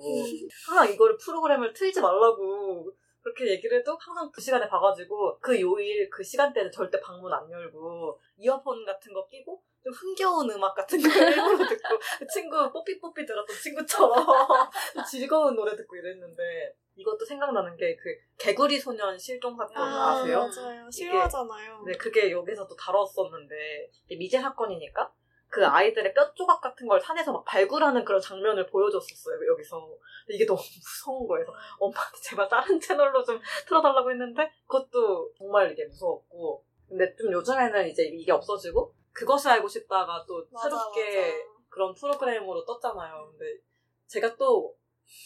[0.67, 2.93] 항상 이거를 프로그램을 틀지 말라고
[3.25, 8.21] 그렇게 얘기를 해도 항상 그 시간에 봐가지고 그 요일 그 시간대는 절대 방문 안 열고
[8.37, 13.57] 이어폰 같은 거 끼고 좀 흥겨운 음악 같은 거 일부러 듣고 그 친구 뽀삐뽀삐 들었던
[13.57, 14.15] 친구처럼
[14.95, 20.41] 좀 즐거운 노래 듣고 이랬는데 이것도 생각나는 게 그 개구리 소년 실종 사건 아, 아세요?
[20.41, 20.91] 맞아요.
[20.91, 21.83] 싫어하잖아요.
[21.87, 25.11] 네, 그게 여기서도 다뤘었는데 미제 사건이니까
[25.55, 29.97] 그 아이들의 뼈 조각 같은 걸 산에서 막 발굴하는 그런 장면을 보여줬었어요 여기서
[30.29, 31.47] 이게 너무 무서운 거예요.
[31.47, 33.39] 그래서 엄마한테 제발 다른 채널로 좀
[33.69, 40.25] 틀어달라고 했는데 그것도 정말 이게 무서웠고 근데 좀 요즘에는 이제 이게 없어지고 그것을 알고 싶다가
[40.27, 41.45] 또 맞아, 새롭게 맞아.
[41.69, 43.31] 그런 프로그램으로 떴잖아요.
[43.31, 43.61] 근데
[44.09, 44.75] 제가 또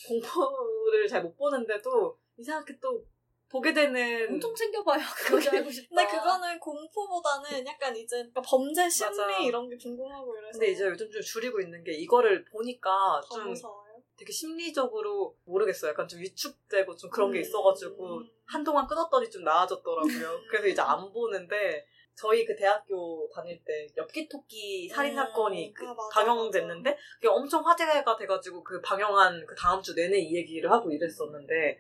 [0.07, 3.03] 공포를 잘 못 보는데도 이상하게 또
[3.51, 5.01] 보게 되는 엄청 챙겨봐요.
[5.17, 5.89] 그거 알고 싶다.
[5.89, 9.39] 근데 그거는 공포보다는 약간 이제 범죄 심리 맞아.
[9.39, 14.03] 이런 게 궁금하고 이래서 근데 이제 요즘 좀 줄이고 있는 게 이거를 보니까 더좀 무서워요.
[14.19, 15.93] 되게 심리적으로 모르겠어요.
[15.93, 17.41] 약간 좀 위축되고 좀 그런 게 음.
[17.41, 20.41] 있어가지고 한동안 끊었더니 좀 나아졌더라고요.
[20.51, 25.17] 그래서 이제 안 보는데 저희 그 대학교 다닐 때 엽기 토끼 살인 음.
[25.17, 30.35] 사건이 그 아, 방영됐는데 그게 엄청 화제가 돼가지고 그 방영한 그 다음 주 내내 이
[30.35, 31.79] 얘기를 하고 이랬었는데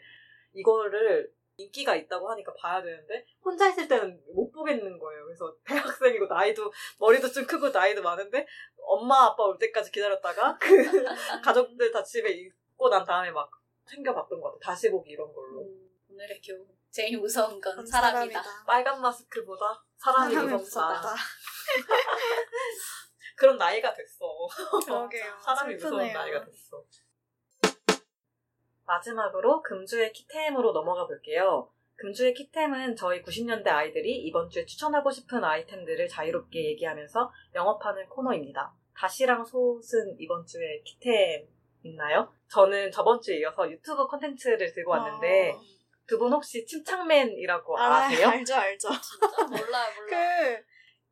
[0.54, 5.24] 이거를 인기가 있다고 하니까 봐야 되는데 혼자 있을 때는 못 보겠는 거예요.
[5.24, 8.46] 그래서 대학생이고 나이도 머리도 좀 크고 나이도 많은데
[8.76, 11.04] 엄마 아빠 올 때까지 기다렸다가 그
[11.44, 13.50] 가족들 다 집에 있고 난 다음에 막
[13.86, 14.72] 챙겨봤던 것 같아.
[14.72, 15.62] 다시 보기 이런 걸로.
[15.62, 16.66] 음, 오늘의 교훈.
[16.90, 18.42] 제일 무서운 건 그건 사람이다.
[18.66, 21.14] 빨간 마스크보다 사람이 사람이 무섭다.
[23.36, 24.26] 그런 나이가 됐어.
[24.84, 25.38] 그러게요.
[25.44, 26.18] 사람이 무서운 슬프네요.
[26.18, 26.82] 나이가 됐어.
[28.88, 31.70] 마지막으로 금주의 키템으로 넘어가 볼게요.
[31.96, 38.72] 금주의 키템은 저희 90년대 아이들이 이번 주에 추천하고 싶은 아이템들을 자유롭게 얘기하면서 영업하는 코너입니다.
[38.96, 41.46] 다시랑 소은 이번 주에 키템
[41.82, 42.32] 있나요?
[42.50, 45.60] 저는 저번 주에 이어서 유튜브 컨텐츠를 들고 왔는데 어.
[46.06, 48.26] 두분 혹시 침착맨이라고 아, 아세요?
[48.30, 48.88] 알죠, 알죠.
[48.88, 50.58] 진짜 몰라요, 그 몰라요.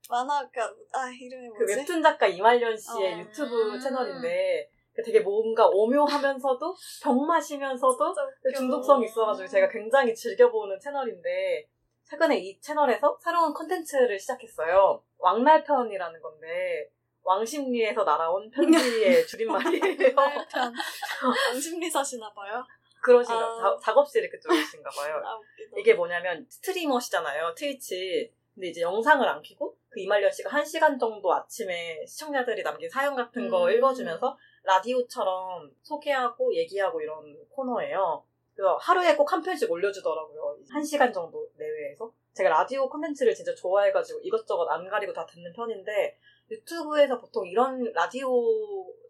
[0.09, 0.61] 만화 그
[0.97, 1.74] 아 이름이 그 뭐지?
[1.81, 3.18] 웹툰 작가 이말년 씨의 어.
[3.18, 3.79] 유튜브 음.
[3.81, 4.70] 채널인데
[5.05, 8.57] 되게 뭔가 오묘하면서도 병맛이면서도 웃겨.
[8.57, 11.66] 중독성이 있어가지고 제가 굉장히 즐겨보는 채널인데
[12.09, 15.03] 최근에 이 채널에서 새로운 컨텐츠를 시작했어요.
[15.18, 16.88] 왕날편이라는 건데
[17.22, 20.14] 왕십리에서 날아온 편지의 줄임말이에요.
[20.14, 20.72] 날편
[21.51, 22.64] 왕심리 사시나 봐요.
[23.03, 23.61] 그러신가 아.
[23.61, 25.20] 자- 작업실이 그쪽이신가 봐요.
[25.24, 25.38] 아.
[25.76, 27.55] 이게 뭐냐면 스트리머시잖아요.
[27.57, 28.32] 트위치.
[28.55, 33.14] 근데 이제 영상을 안 켜고 그 이말년 씨가 한 시간 정도 아침에 시청자들이 남긴 사연
[33.14, 33.70] 같은 거 음.
[33.70, 34.36] 읽어주면서
[34.67, 38.23] 라디오처럼 소개하고 얘기하고 이런 코너예요.
[38.55, 40.59] 그래서 하루에 꼭 한 편씩 올려주더라고요.
[40.71, 42.11] 한 시간 정도 내외에서.
[42.35, 46.19] 제가 라디오 콘텐츠를 진짜 좋아해가지고 이것저것 안 가리고 다 듣는 편인데
[46.51, 48.31] 유튜브에서 보통 이런 라디오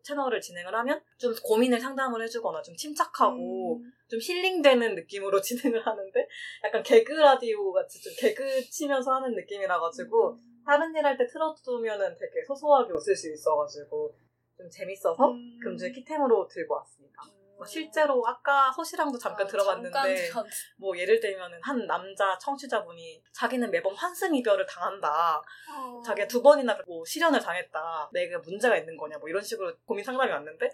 [0.02, 3.92] 채널을 진행을 하면 좀 고민을 상담을 해주거나 좀 침착하고 음.
[4.08, 6.28] 좀 힐링되는 느낌으로 진행을 하는데
[6.64, 12.16] 약간 개그 라디오 같이 좀 개그 치면서 하는 느낌이라 가지고 다른 일 할 때 틀어두면은
[12.18, 14.14] 되게 소소하게 웃을 수 있어가지고
[14.56, 15.58] 좀 재밌어서 음.
[15.62, 17.22] 금주의 키템으로 들고 왔습니다.
[17.56, 20.50] 뭐 실제로 아까 소시랑도 잠깐 아, 들어봤는데 잠깐.
[20.76, 25.42] 뭐 예를 들면은 한 남자 청취자분이 자기는 매번 환승 이별을 당한다.
[25.70, 26.02] 어.
[26.04, 28.10] 자기가 두 번이나 뭐 실연을 당했다.
[28.12, 30.70] 내가 문제가 있는 거냐 뭐 이런 식으로 고민 상담이 왔는데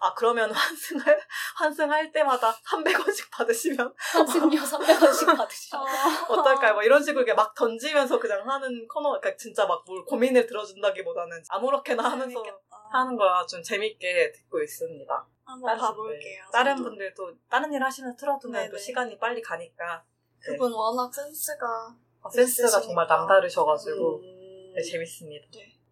[0.00, 1.20] 아 그러면 환승을
[1.56, 5.76] 환승할 때마다 300원씩 받으시면 환승료 300원씩 받으시죠.
[6.30, 6.74] 어떨까요?
[6.74, 12.02] 뭐 이런 식으로 막 던지면서 그냥 하는 코너, 그러니까 진짜 막 뭘 고민을 들어준다기보다는 아무렇게나
[12.02, 12.60] 하면서 재밌겠다.
[12.92, 15.26] 하는 거라 좀 재밌게 듣고 있습니다.
[15.44, 15.78] 한번.
[15.78, 16.88] 분들, 다른 저도.
[16.90, 18.78] 분들도 다른 일 하시면 틀어두면 또.
[18.78, 20.02] 시간이 빨리 가니까
[20.40, 22.80] 그분 워낙 센스가 어, 센스가 있으시니까.
[22.86, 24.72] 정말 남다르셔가지고 음.
[24.74, 25.46] 네, 재밌습니다.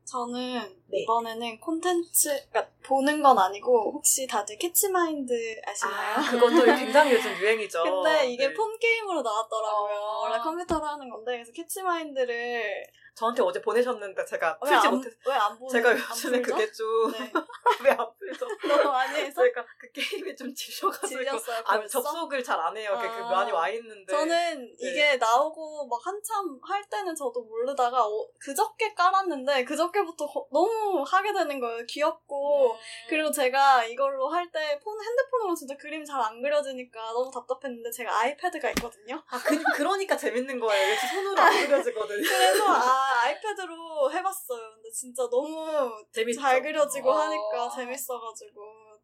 [0.05, 1.03] 저는 네.
[1.03, 5.33] 이번에는 콘텐츠, 그러니까 보는 건 아니고 혹시 다들 캐치마인드
[5.65, 6.17] 아시나요?
[6.19, 7.83] 아, 그것도 굉장히 요즘 유행이죠.
[7.83, 8.55] 근데 이게 네.
[8.55, 9.95] 폰 게임으로 나왔더라고요.
[9.95, 10.27] 어.
[10.33, 15.71] 원래 컴퓨터로 하는 건데 그래서 캐치마인드를 저한테 어제 보내셨는데 제가 풀지 왜안 못해서 왜안 보는
[15.71, 16.41] 제가 안 요즘에?
[16.41, 17.19] 그게 좀 네.
[17.85, 18.47] 왜안 풀죠?
[18.67, 21.63] 너무 많이 해서 제가 그 게임에 좀 질려가지고 질렸어요.
[21.67, 21.87] 아?
[21.87, 22.93] 접속을 잘 안 해요.
[22.97, 23.31] 그게 그 아.
[23.31, 29.65] 많이 와 있는데 저는 이게 나오고 막 한참 할 때는 저도 모르다가 어, 그저께 깔았는데
[29.65, 31.85] 그저께부터 거- 너무 하게 되는 거예요.
[31.87, 32.79] 귀엽고 음.
[33.11, 38.71] 그리고 제가 이걸로 할 때 폰 핸드폰으로 진짜 그림이 잘안 그려지니까 너무 답답했는데 제가 아이패드가
[38.71, 39.23] 있거든요.
[39.29, 40.93] 아, 그, 그러니까 재밌는 거예요.
[40.95, 42.23] 이게 손으로 안 그려지거든요.
[42.23, 44.61] 그래서 아 아이패드로 해봤어요.
[44.75, 46.41] 근데 진짜 너무 재밌죠.
[46.41, 47.15] 잘 그려지고 어.
[47.15, 48.63] 하니까 재밌어가지고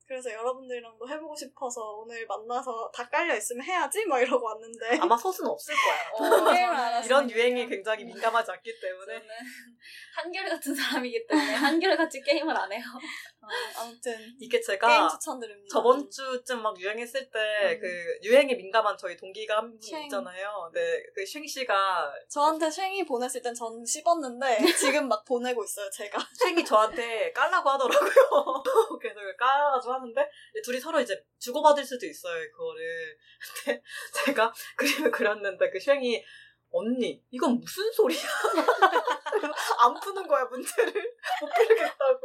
[0.09, 5.47] 그래서 여러분들이랑도 해보고 싶어서 오늘 만나서 다 깔려 있으면 해야지 막 이러고 왔는데 아마 솥은
[5.47, 6.09] 없을 거야.
[7.01, 7.31] 어, 이런?
[7.31, 9.29] 유행이 굉장히 민감하지 않기 때문에 저는
[10.17, 12.83] 한결 같은 사람이기 때문에 한결 같이 게임을 안 해요.
[13.43, 13.49] 어,
[13.83, 15.69] 아무튼 이게 게임 제가 추천드립니다.
[15.71, 17.81] 저번 주쯤 막 유행했을 때 음.
[17.81, 20.05] 그 유행에 민감한 저희 동기가 한분 쉥.
[20.05, 20.71] 있잖아요.
[20.73, 26.19] 네, 그 쉥 씨가 저한테 쉥이 보냈을 땐 전 씹었는데 지금 막 보내고 있어요 제가.
[26.41, 28.63] 쉥이 저한테 깔라고 하더라고요.
[29.01, 30.31] 그래서 그걸 깔아가지고 하는데
[30.65, 33.17] 둘이 서로 이제 주고받을 수도 있어요 그거를.
[33.65, 33.83] 근데
[34.13, 36.25] 제가 그림을 그렸는데 그 쉥이
[36.71, 38.21] 언니 이건 무슨 소리야?
[39.79, 40.93] 안 푸는 거야 문제를
[41.41, 42.21] 못 풀겠다고.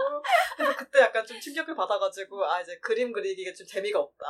[0.58, 4.26] 그래서 그때 약간 좀 충격을 받아가지고 아 이제 그림 그리기가 좀 재미가 없다.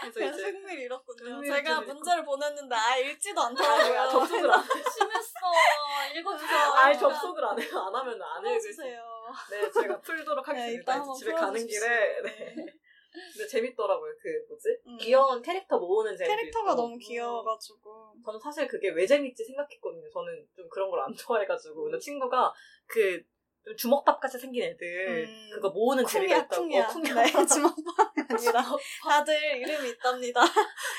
[0.00, 1.42] 그래서 이제 흥미를 잃었군요.
[1.44, 1.80] 제가.
[1.82, 4.10] 문제를 보냈는데 아예 읽지도 아, 않더라고요.
[4.10, 5.38] 접속을 안 심했어.
[6.16, 6.72] 읽어주세요.
[6.74, 7.78] 아예 접속을 안 해요.
[7.78, 9.15] 안 하면 안 풀어주세요.
[9.50, 10.92] 네, 제가 풀도록 네, 하겠습니다.
[10.94, 11.66] 한번 집에 가는.
[11.66, 12.54] 길에 네.
[13.32, 14.12] 근데 재밌더라고요.
[14.20, 14.68] 그 뭐지?
[14.86, 14.98] 음.
[14.98, 16.28] 귀여운 캐릭터 모으는 재미.
[16.36, 18.12] 캐릭터가 너무 귀여워가지고.
[18.24, 20.08] 저는 사실 그게 왜 재밌지 생각했거든요.
[20.12, 21.84] 저는 좀 그런 걸 안 좋아해가지고.
[21.84, 22.52] 근데 친구가
[22.86, 23.22] 그,
[23.64, 25.50] 좀 주먹밥 같이 생긴 애들, 음.
[25.54, 26.62] 그거 모으는 재미가 쿵이야, 있다고.
[26.62, 26.84] 쿵이야.
[26.84, 27.14] 어, 쿵이야.
[27.14, 28.62] 네, 주먹밥이 아니라.
[29.02, 30.40] 다들 이름이 있답니다.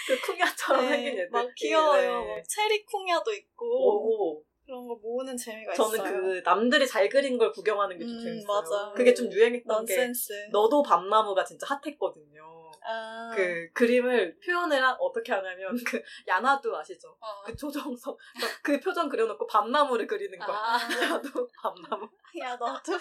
[0.07, 1.29] 그 쿵야처럼 생긴 네, 애들.
[1.29, 2.23] 막 귀여워요.
[2.25, 2.35] 네.
[2.35, 4.35] 막 체리 쿵야도 있고.
[4.35, 4.43] 오.
[4.67, 6.21] 그런 거 모으는 재미가 저는 있어요.
[6.21, 8.45] 그 남들이 잘 그린 걸 구경하는 게좀 음, 재밌어요.
[8.47, 8.91] 맞아.
[8.93, 10.33] 그게 좀 유행했던 게 넌센스.
[10.51, 12.69] 너도 밤나무가 진짜 핫했거든요.
[12.83, 13.31] 아.
[13.33, 17.09] 그 그림을 표현을 하- 어떻게 하냐면 그 야나두 아시죠?
[17.21, 17.43] 어.
[17.45, 20.57] 그 조정석 그러니까 그 표정 그려놓고 밤나무를 그리는 거야.
[20.57, 20.77] 아.
[21.01, 22.09] 야나두 밤나무.
[22.41, 22.93] 야, 너도.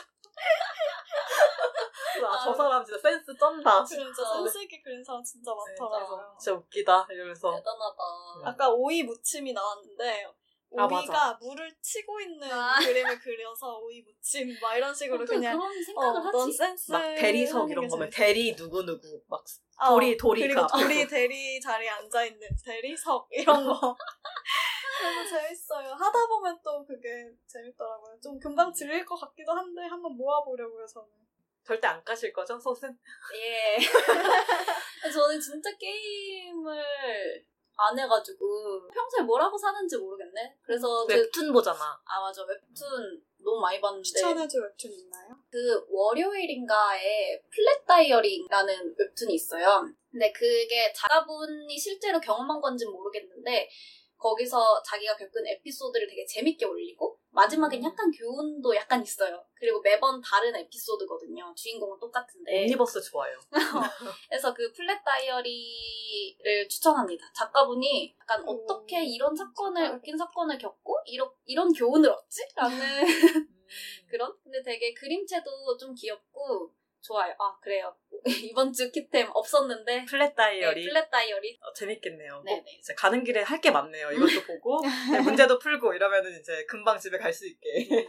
[2.27, 3.85] 아, 저 사람 진짜 센스 쩐다.
[3.85, 4.43] 진짜 어.
[4.45, 6.17] 센스 있게 그린 사람 진짜 네, 많더라고요.
[6.17, 8.51] 그래서 진짜 웃기다 이러면서 대단하다.
[8.51, 10.33] 아까 오이 무침이 나왔는데 아,
[10.85, 11.39] 오이가 맞아.
[11.41, 12.79] 물을 치고 있는 아.
[12.79, 16.37] 그림을 그려서 오이 무침 막 이런 식으로 그냥 그런 생각을 어, 하지.
[16.39, 18.11] 넌센스 막 대리석 이런 게 거면.
[18.11, 19.43] 대리 누구 누구 막
[19.79, 23.97] 어, 도리 도리가 그리고 도리 대리 자리에 앉아 있는 대리석 이런 거
[25.03, 25.93] 너무 재밌어요.
[25.93, 28.19] 하다 보면 또 그게 재밌더라고요.
[28.23, 31.09] 좀 금방 질릴 것 같기도 한데 한번 모아보려고요 저는.
[31.65, 32.97] 절대 안 까실 거죠, 소슨?
[33.35, 33.77] 예.
[35.13, 37.45] 저는 진짜 게임을
[37.77, 40.57] 안 해가지고 평소에 뭘 하고 사는지 모르겠네.
[40.63, 41.99] 그래서 그, 웹툰 보잖아.
[42.05, 45.37] 아 맞아 웹툰 너무 많이 봤는데 추천해줄 웹툰 있나요?
[45.51, 49.87] 그 월요일인가에 플랫 다이어리라는 웹툰이 있어요.
[50.11, 53.69] 근데 그게 작가분이 실제로 경험한 건지는 모르겠는데
[54.19, 59.45] 거기서 자기가 겪은 에피소드를 되게 재밌게 올리고 마지막엔 약간 교훈도 약간 있어요.
[59.55, 61.53] 그리고 매번 다른 에피소드거든요.
[61.55, 62.63] 주인공은 똑같은데.
[62.63, 63.39] 옴니버스 좋아요.
[64.29, 67.31] 그래서 그 플랫 다이어리를 추천합니다.
[67.35, 69.97] 작가분이 약간 오, 어떻게 이런 사건을 진짜.
[69.97, 72.49] 웃긴 사건을 겪고 이런 이런 교훈을 얻지?
[72.57, 72.77] 라는
[73.51, 74.07] 음.
[74.09, 76.73] 그런 근데 되게 그림체도 좀 귀엽고
[77.07, 77.35] 좋아요.
[77.39, 77.95] 아 그래요.
[78.51, 82.43] 이번 주 키템 없었는데 플랫 네, 다이어리 플랫 다이어리 어, 재밌겠네요.
[82.45, 82.61] 네네.
[82.61, 84.11] 꼭 이제 가는 길에 할 게 많네요.
[84.13, 84.81] 이것도 보고
[85.13, 87.87] 네, 문제도 풀고 이러면은 이제 금방 집에 갈 수 있게.
[87.89, 88.09] 네.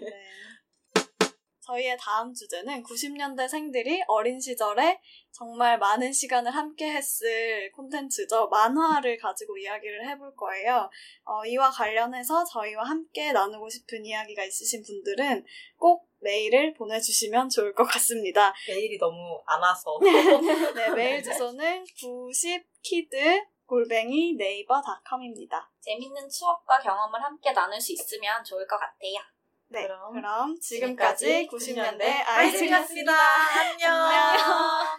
[1.68, 5.00] 저희의 다음 주제는 90년대 생들이 어린 시절에
[5.32, 8.48] 정말 많은 시간을 함께 했을 콘텐츠죠.
[8.48, 10.90] 만화를 가지고 이야기를 해볼 거예요.
[11.26, 15.46] 어, 이와 관련해서 저희와 함께 나누고 싶은 이야기가 있으신 분들은
[15.78, 18.54] 꼭 메일을 보내주시면 좋을 것 같습니다.
[18.68, 20.00] 내일이 너무 안 와서.
[20.76, 25.70] 네, 메일 주소는 90키드 골뱅이 네이버 닷컴입니다.
[25.82, 29.37] 재밌는 추억과 경험을 함께 나눌 수 있으면 좋을 것 같아요.
[29.70, 33.14] 네, 그럼, 그럼 지금까지 90년대 아이즈였습니다.
[33.14, 34.10] 안녕.